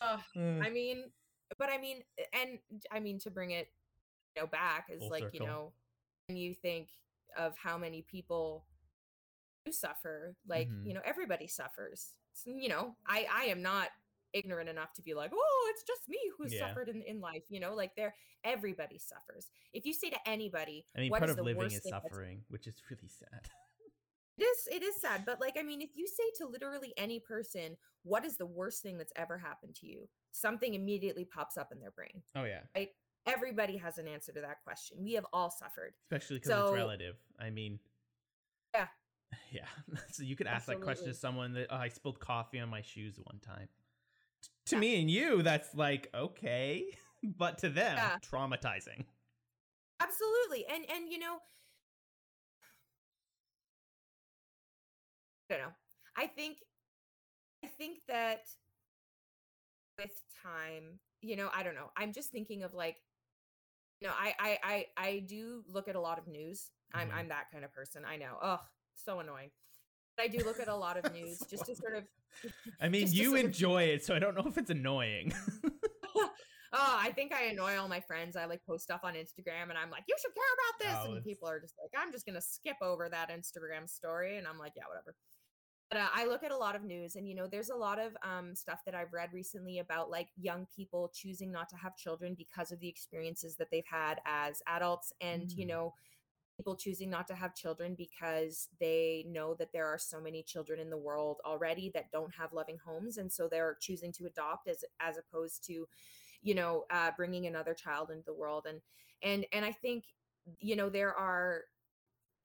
[0.00, 0.64] uh, Mm.
[0.64, 1.04] I mean,
[1.56, 2.58] but I mean, and
[2.90, 3.68] I mean to bring it,
[4.34, 5.72] you know, back is Full like you know,
[6.26, 6.88] when you think
[7.38, 8.64] of how many people
[9.64, 10.84] do suffer, like Mhm.
[10.86, 12.14] you know, everybody suffers.
[12.32, 13.88] So, you know, I I am not
[14.32, 16.68] ignorant enough to be like, oh, it's just me who's Yeah.
[16.68, 17.42] suffered in, in life.
[17.48, 18.14] You know, like there,
[18.44, 19.50] everybody suffers.
[19.72, 21.88] If you say to anybody, I mean, what part is of the living worst is
[21.88, 23.48] suffering, which is really sad.
[24.38, 27.20] it is it is sad, but like I mean, if you say to literally any
[27.20, 30.08] person, what is the worst thing that's ever happened to you?
[30.30, 32.22] Something immediately pops up in their brain.
[32.36, 32.90] Oh yeah, Right?
[33.26, 34.98] Everybody has an answer to that question.
[35.02, 35.92] We have all suffered.
[36.10, 37.16] especially because So- it's relative.
[37.38, 37.78] I mean,
[38.74, 38.86] Yeah.
[39.52, 39.66] yeah.
[40.12, 42.80] so you could ask that question to someone that oh, I spilled coffee on my
[42.80, 43.68] shoes one time.
[44.66, 44.80] To Yeah.
[44.80, 46.84] me and you, that's like okay.
[47.22, 48.16] but to them, Yeah.
[48.22, 49.04] traumatizing.
[50.00, 51.38] absolutely and and you know
[55.50, 55.72] i don't know
[56.16, 56.58] i think
[57.64, 58.42] i think that
[59.98, 60.12] with
[60.42, 62.96] time you know i don't know i'm just thinking of like
[64.00, 67.14] you know i i i, I do look at a lot of news i'm Mhm.
[67.14, 68.60] i'm that kind of person i know oh
[68.94, 69.50] so annoying
[70.20, 72.04] i do look at a lot of news just to sort of
[72.80, 75.32] I mean, you sort of- enjoy it, so I don't know if it's annoying.
[76.70, 78.36] Oh, I think I annoy all my friends.
[78.36, 81.08] I like post stuff on Instagram and I'm like, you should care about this.
[81.10, 84.36] Oh, and people are just like, I'm just going to skip over that Instagram story.
[84.36, 85.14] And I'm like, yeah, whatever.
[85.90, 87.98] But uh, I look at a lot of news and, you know, there's a lot
[87.98, 91.96] of um, stuff that I've read recently about like young people choosing not to have
[91.96, 95.10] children because of the experiences that they've had as adults.
[95.22, 95.68] And, you Mm.
[95.70, 95.94] know,
[96.58, 100.78] people choosing not to have children because they know that there are so many children
[100.78, 104.68] in the world already that don't have loving homes and so they're choosing to adopt
[104.68, 105.88] as as opposed to
[106.42, 108.66] you know uh, bringing another child into the world.
[108.68, 108.80] And
[109.22, 110.04] and and i think
[110.60, 111.62] you know there are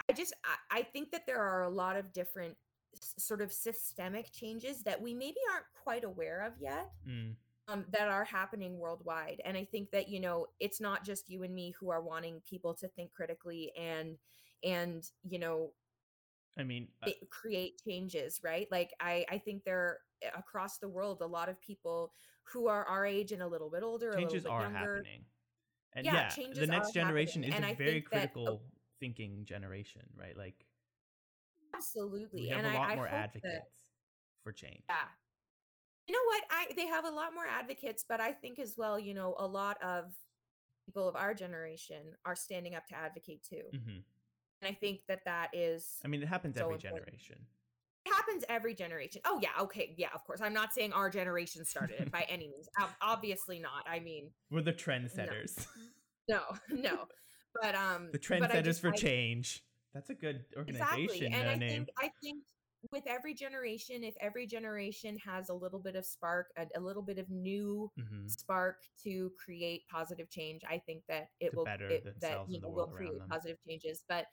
[0.10, 0.34] i just
[0.72, 2.56] I, I think that there are a lot of different
[3.18, 6.92] sort of systemic changes that we maybe aren't quite aware of yet.
[7.08, 7.36] Mm,
[7.68, 9.42] um, that are happening worldwide.
[9.46, 12.42] And I think that you know it's not just you and me who are wanting
[12.50, 14.18] people to think critically and
[14.64, 15.72] and you know
[16.58, 18.68] I mean, uh, it- create changes, right?
[18.72, 20.00] Like I I think there
[20.36, 22.12] across the world a lot of people
[22.44, 24.96] who are our age and a little bit older, a changes little bit are younger.
[24.98, 25.26] happening.
[25.96, 28.10] And Yeah, yeah, changes the next generation happening, is and a I very that- oh
[28.10, 28.62] critical
[29.00, 30.36] thinking generation, right?
[30.38, 30.66] Like
[31.76, 33.90] Absolutely, we have and a I, lot I more hope that- advocates
[34.44, 34.84] for change.
[34.90, 34.96] Yeah.
[36.08, 36.44] You know what?
[36.52, 39.48] I they have a lot more advocates, but I think as well, you know, a
[39.48, 40.06] lot of
[40.86, 43.62] people of our generation are standing up to advocate too.
[43.72, 44.00] hmm
[44.62, 46.96] And I think that that is I mean, it happens So every important.
[47.06, 47.38] generation.
[48.06, 49.22] it happens every generation.
[49.26, 50.42] Oh yeah, okay, yeah, of course.
[50.42, 52.68] I'm not saying our generation started it by any means.
[53.02, 53.86] Obviously not.
[53.88, 55.68] I mean, We're the trendsetters.
[56.28, 57.06] no, no.
[57.62, 59.64] But um the but trendsetters just- for I- change.
[59.94, 61.70] That's a good organization exactly and uh, i name.
[61.86, 62.44] think i think
[62.92, 67.02] with every generation if every generation has a little bit of spark a, a little
[67.02, 71.66] bit of new hmm spark to create positive change i think that it To will
[71.66, 74.26] better it, that you know will create positive changes but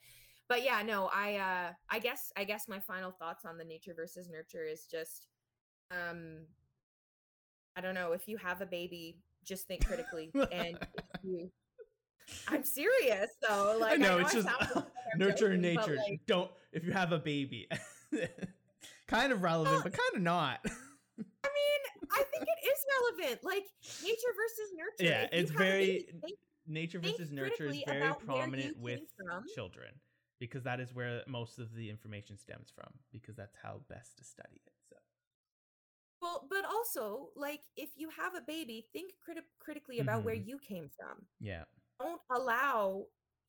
[0.47, 3.93] but yeah no i uh i guess i guess my final thoughts on the nature
[3.95, 5.27] versus nurture is just
[5.91, 6.45] um
[7.75, 10.77] i don't know if you have a baby just think critically and
[11.23, 11.49] you
[12.47, 14.83] i'm serious though like I know, I it's just I'm
[15.15, 16.05] nurture and joking, nature.
[16.09, 17.67] like, Don't if you have a baby.
[19.07, 20.59] kind of relevant, but kind of not.
[20.65, 20.69] I
[21.47, 22.85] mean, I think it is
[23.19, 23.43] relevant.
[23.43, 23.65] Like
[24.03, 25.11] nature versus nurture.
[25.11, 29.43] yeah, If it's very think- nature versus nurture is very where prominent with from.
[29.55, 29.91] children
[30.39, 34.23] because that is where most of the information stems from because that's how best to
[34.23, 34.73] study it.
[34.89, 34.95] So
[36.21, 40.47] well, but also like if you have a baby, think criti- critically about where Mhm.
[40.47, 41.25] you came from.
[41.39, 41.63] yeah,
[41.99, 43.05] Don't allow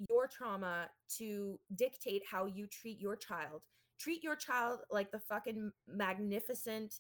[0.08, 3.62] your trauma to dictate how you treat your child.
[4.02, 6.94] Treat your child like the fucking magnificent,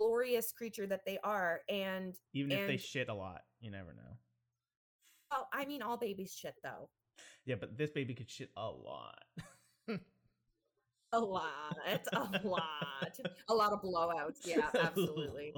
[0.00, 1.60] glorious creature that they are.
[1.68, 4.16] And even if they shit a lot, you never know.
[5.30, 6.88] well, I mean, all babies shit though.
[7.44, 9.22] Yeah, but this baby could shit a lot.
[11.12, 11.78] A lot,
[12.12, 13.18] a lot,
[13.48, 14.44] a lot of blowouts.
[14.44, 15.54] Yeah, absolutely.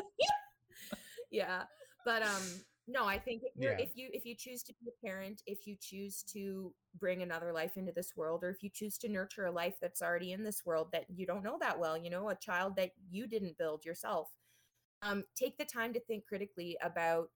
[1.30, 1.64] yeah
[2.04, 2.42] but um
[2.88, 3.84] no i think if you're Yeah.
[3.84, 7.52] if you if you choose to be a parent if you choose to bring another
[7.52, 10.44] life into this world or if you choose to nurture a life that's already in
[10.44, 13.58] this world that you don't know that well you know a child that you didn't
[13.58, 14.28] build yourself
[15.02, 17.30] um take the time to think critically about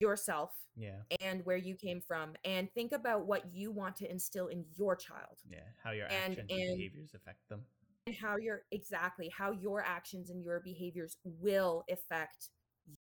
[0.00, 4.46] yourself yeah, and where you came from and think about what you want to instill
[4.46, 5.58] in your child yeah.
[5.82, 7.62] How your And- actions and, and- behaviors affect them.
[8.06, 12.50] and how your exactly how your actions and your behaviors will affect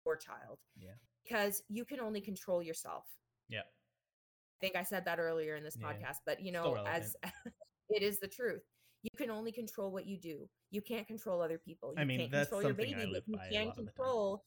[0.05, 0.93] your child Yeah.
[1.25, 3.05] Because you can only control yourself
[3.49, 3.61] Yeah.
[3.61, 5.87] i think i said that earlier in this Yeah.
[5.87, 7.15] podcast but you know as
[7.89, 8.61] it is the truth
[9.03, 12.19] you can only control what you do you can't control other people you I mean,
[12.21, 13.93] can't that's control your baby live but you can lot of the time.
[13.95, 14.43] control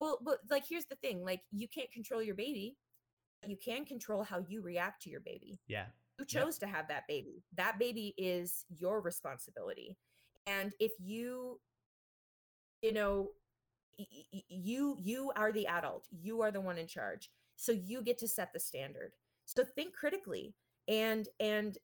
[0.00, 2.76] well but like here's the thing like you can't control your baby
[3.40, 5.86] but you can control how you react to your baby Yeah.
[6.18, 6.42] you Yep.
[6.44, 9.96] chose to have that baby that baby is your responsibility
[10.46, 11.60] and if you
[12.82, 13.28] you know
[14.48, 16.06] you you are the adult.
[16.10, 17.30] You are the one in charge.
[17.56, 19.12] So you get to set the standard.
[19.44, 20.54] So think critically
[20.88, 21.76] and and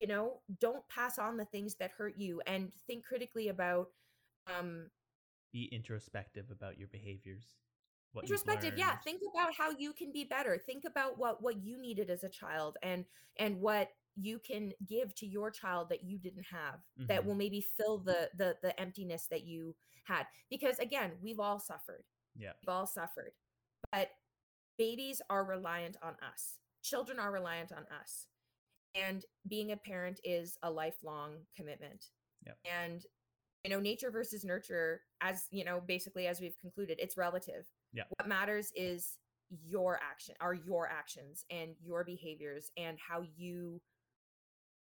[0.00, 3.88] you know don't pass on the things that hurt you and think critically about
[4.46, 4.90] um
[5.52, 7.56] Be introspective about your behaviors.
[8.22, 10.56] Introspective yeah think about how you can be better.
[10.64, 13.04] Think about what what you needed as a child and
[13.38, 17.24] and what you can give to your child that you didn't have that Mhm.
[17.26, 22.04] will maybe fill the the the emptiness that you had because again we've all suffered
[22.36, 22.52] Yeah.
[22.62, 23.32] We've all suffered.
[23.92, 24.10] But
[24.76, 26.58] babies are reliant on us.
[26.82, 28.26] Children are reliant on us.
[28.96, 32.10] And being a parent is a lifelong commitment.
[32.46, 32.58] Yep.
[32.64, 33.06] And
[33.64, 37.66] you know, nature versus nurture, as you know, basically as we've concluded, it's relative.
[37.92, 38.04] Yeah.
[38.18, 43.80] What matters is your action, are your actions and your behaviors and how you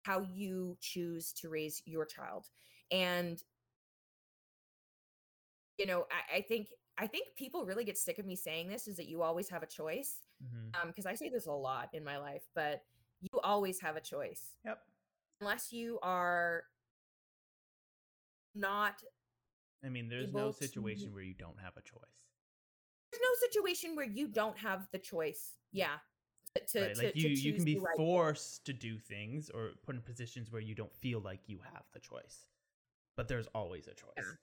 [0.04, 2.46] how you choose to raise your child.
[2.90, 3.42] And
[5.78, 8.86] you know, I, I think I think people really get sick of me saying this
[8.86, 10.18] is that you always have a choice.
[10.44, 10.80] Mhm.
[10.80, 12.84] Um, because I say this a lot in my life, but
[13.20, 14.56] you always have a choice.
[14.64, 14.78] Yep.
[15.40, 16.64] Unless you are
[18.54, 19.02] not
[19.84, 22.00] I mean, there's no able to- situation where you don't have a choice.
[23.10, 25.54] there's no situation where you don't have the choice.
[25.72, 25.98] Yeah.
[26.54, 26.94] To, right?
[26.94, 30.52] to- Like you, you can be right forced to do things or put in positions
[30.52, 32.46] where you don't feel like you have the choice.
[33.16, 34.36] But there's always a choice.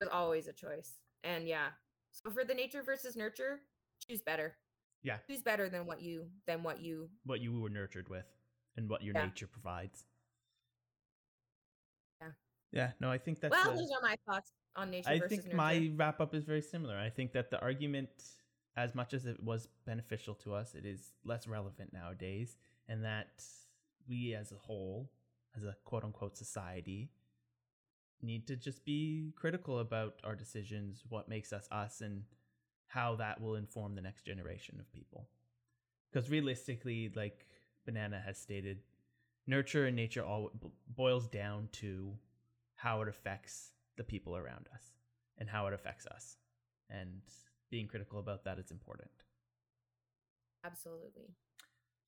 [0.00, 1.00] There's always a choice.
[1.24, 1.68] And yeah.
[2.12, 3.60] So for the nature versus nurture,
[4.08, 4.54] choose better.
[5.02, 5.18] Yeah.
[5.28, 8.26] Choose better than what you than what you What you were nurtured with
[8.76, 9.24] and what your Yeah.
[9.26, 10.04] nature provides.
[12.20, 12.28] Yeah.
[12.70, 15.28] Yeah, no, I think that's Well, a- those are my thoughts on nature I versus
[15.28, 15.56] think nurture.
[15.56, 16.96] my wrap up is very similar.
[16.96, 18.10] I think that the argument,
[18.76, 22.56] as much as it was beneficial to us, it is less relevant nowadays,
[22.88, 23.42] and that
[24.08, 25.10] we as a whole,
[25.56, 27.10] as a quote unquote society,
[28.22, 32.22] need to just be critical about our decisions, what makes us us, and
[32.86, 35.28] how that will inform the next generation of people.
[36.10, 37.46] Because realistically, like
[37.84, 38.78] Banana has stated,
[39.46, 40.52] nurture and nature all
[40.94, 42.12] boils down to
[42.76, 44.92] how it affects the people around us
[45.38, 46.36] and how it affects us.
[46.90, 47.22] And
[47.72, 49.10] being critical about that is important.
[50.64, 51.34] Absolutely.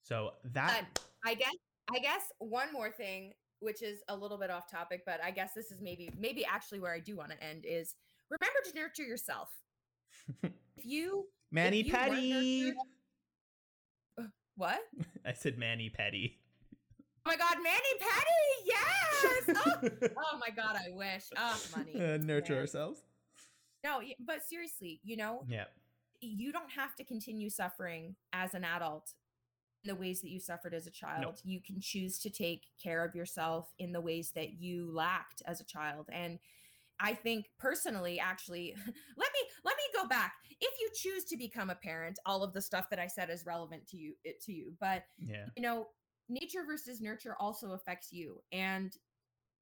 [0.05, 1.55] So that But I guess
[1.93, 5.55] I guess one more thing, which is a little bit off topic, but I guess
[5.55, 7.95] this is maybe maybe actually where I do want to end is
[8.31, 9.49] remember to nurture yourself.
[10.77, 12.73] If you Manny if you Petty.
[14.57, 14.81] what?
[15.27, 16.41] I said Manny Petty.
[17.27, 18.53] Oh my god, Manny Petty!
[18.67, 19.57] Yes!
[19.67, 21.25] Oh, oh my god, I wish.
[21.39, 21.95] Oh, money.
[21.95, 22.61] Uh, nurture Yeah.
[22.61, 23.03] ourselves.
[23.85, 25.67] No, but seriously, you know, Yeah.
[26.21, 29.13] you don't have to continue suffering as an adult
[29.85, 31.41] in the ways that you suffered as a child.
[31.45, 35.61] You can choose to take care of yourself in the ways that you lacked as
[35.61, 36.09] a child.
[36.11, 36.39] And
[36.99, 38.75] I think personally, actually,
[39.17, 40.35] let me let me go back.
[40.61, 43.45] If you choose to become a parent, all of the stuff that I said is
[43.45, 44.73] relevant to you it, to you.
[44.81, 45.47] But Yeah.
[45.57, 45.89] you know,
[46.31, 48.43] nature versus nurture also affects you.
[48.53, 48.97] And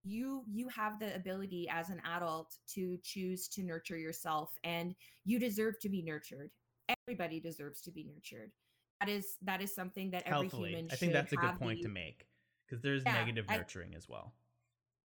[0.04, 4.94] you you have the ability as an adult to choose to nurture yourself and
[5.24, 6.50] you deserve to be nurtured
[7.06, 8.50] everybody deserves to be nurtured
[9.00, 10.70] that is that is something that every Healthily.
[10.70, 12.26] human I think that's a good point the- to make.
[12.66, 14.34] Because there's Yeah, negative I- nurturing as well.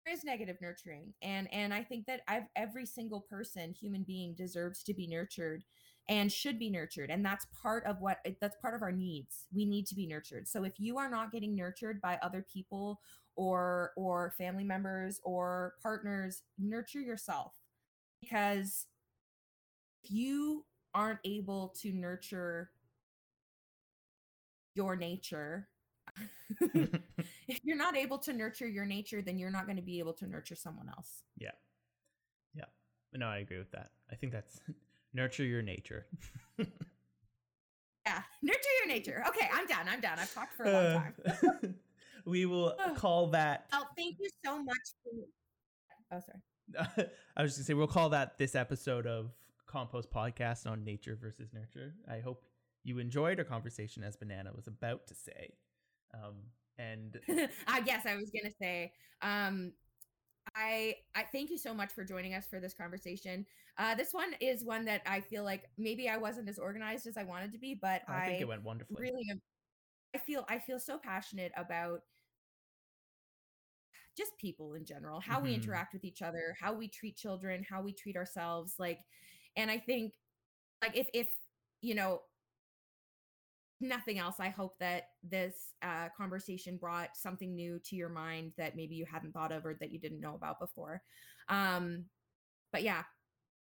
[0.04, 4.34] there is negative nurturing and and i think that I've, every single person human being
[4.34, 5.64] deserves to be nurtured
[6.10, 9.64] and should be nurtured and that's part of what that's part of our needs we
[9.64, 13.00] need to be nurtured so if you are not getting nurtured by other people
[13.36, 17.52] or or family members or partners nurture yourself
[18.20, 18.86] because
[20.02, 20.64] if you
[20.94, 22.70] aren't able to nurture
[24.74, 25.68] your nature
[27.48, 30.12] if you're not able to nurture your nature, then you're not going to be able
[30.14, 31.22] to nurture someone else.
[31.38, 31.50] yeah.
[32.54, 32.64] Yeah.
[33.12, 33.90] No, I agree with that.
[34.10, 34.60] I think that's
[35.14, 36.06] nurture your nature.
[38.06, 39.24] Yeah, nurture your nature.
[39.28, 39.86] Okay, I'm done.
[39.88, 40.18] I'm done.
[40.18, 41.14] I've talked for a long Uh, time.
[42.24, 44.76] We will call that Oh, thank you so much.
[45.02, 46.16] For...
[46.16, 47.08] Oh, sorry.
[47.36, 49.30] I was just gonna say we'll call that this episode of
[49.66, 51.94] Compost Podcast on nature versus nurture.
[52.10, 52.44] I hope
[52.84, 55.54] you enjoyed our conversation as Banana was about to say.
[56.14, 56.34] Um,
[56.78, 57.18] and
[57.66, 58.92] I guess I was gonna say,
[59.22, 59.72] um,
[60.56, 63.44] I I thank you so much for joining us for this conversation.
[63.76, 67.16] Uh, this one is one that I feel like maybe I wasn't as organized as
[67.16, 69.00] I wanted to be, but I think it went wonderfully.
[69.00, 69.24] really
[70.14, 72.02] i feel i feel so passionate about
[74.16, 75.54] just people in general how we Mhm.
[75.54, 79.00] interact with each other how we treat children how we treat ourselves like
[79.56, 80.14] and i think
[80.82, 81.28] like if if
[81.82, 82.20] you know
[83.80, 88.76] nothing else i hope that this uh, conversation brought something new to your mind that
[88.76, 91.02] maybe you hadn't thought of or that you didn't know about before
[91.48, 92.04] um
[92.72, 93.02] but yeah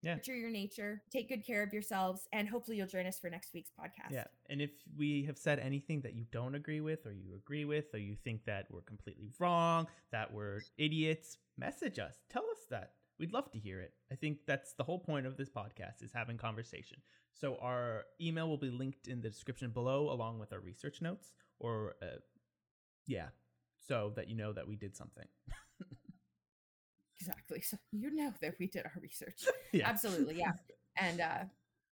[0.03, 0.15] Yeah.
[0.15, 3.53] nurture your nature take good care of yourselves and hopefully you'll join us for next
[3.53, 4.25] week's podcast Yeah.
[4.49, 7.85] And if we have said anything that you don't agree with, or you agree with,
[7.93, 12.15] or you think that we're completely wrong, that we're idiots, message us.
[12.29, 12.93] Tell us that.
[13.19, 13.93] We'd love to hear it.
[14.11, 16.99] I think that's the whole point of this podcast is having conversation.
[17.33, 21.31] So our email will be linked in the description below, along with our research notes,
[21.59, 22.19] or uh,
[23.07, 23.27] yeah,
[23.87, 25.25] so that you know that we did something.
[27.19, 27.61] exactly.
[27.61, 29.45] So you know that we did our research.
[29.73, 29.89] Yeah.
[29.89, 30.37] Absolutely.
[30.39, 30.53] Yeah.
[30.97, 31.39] and uh,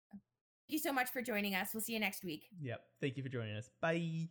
[0.09, 0.21] thank
[0.69, 1.69] you so much for joining us.
[1.73, 2.45] We'll see you next week.
[2.61, 2.81] Yep.
[3.01, 3.69] Thank you for joining us.
[3.81, 4.29] Bye.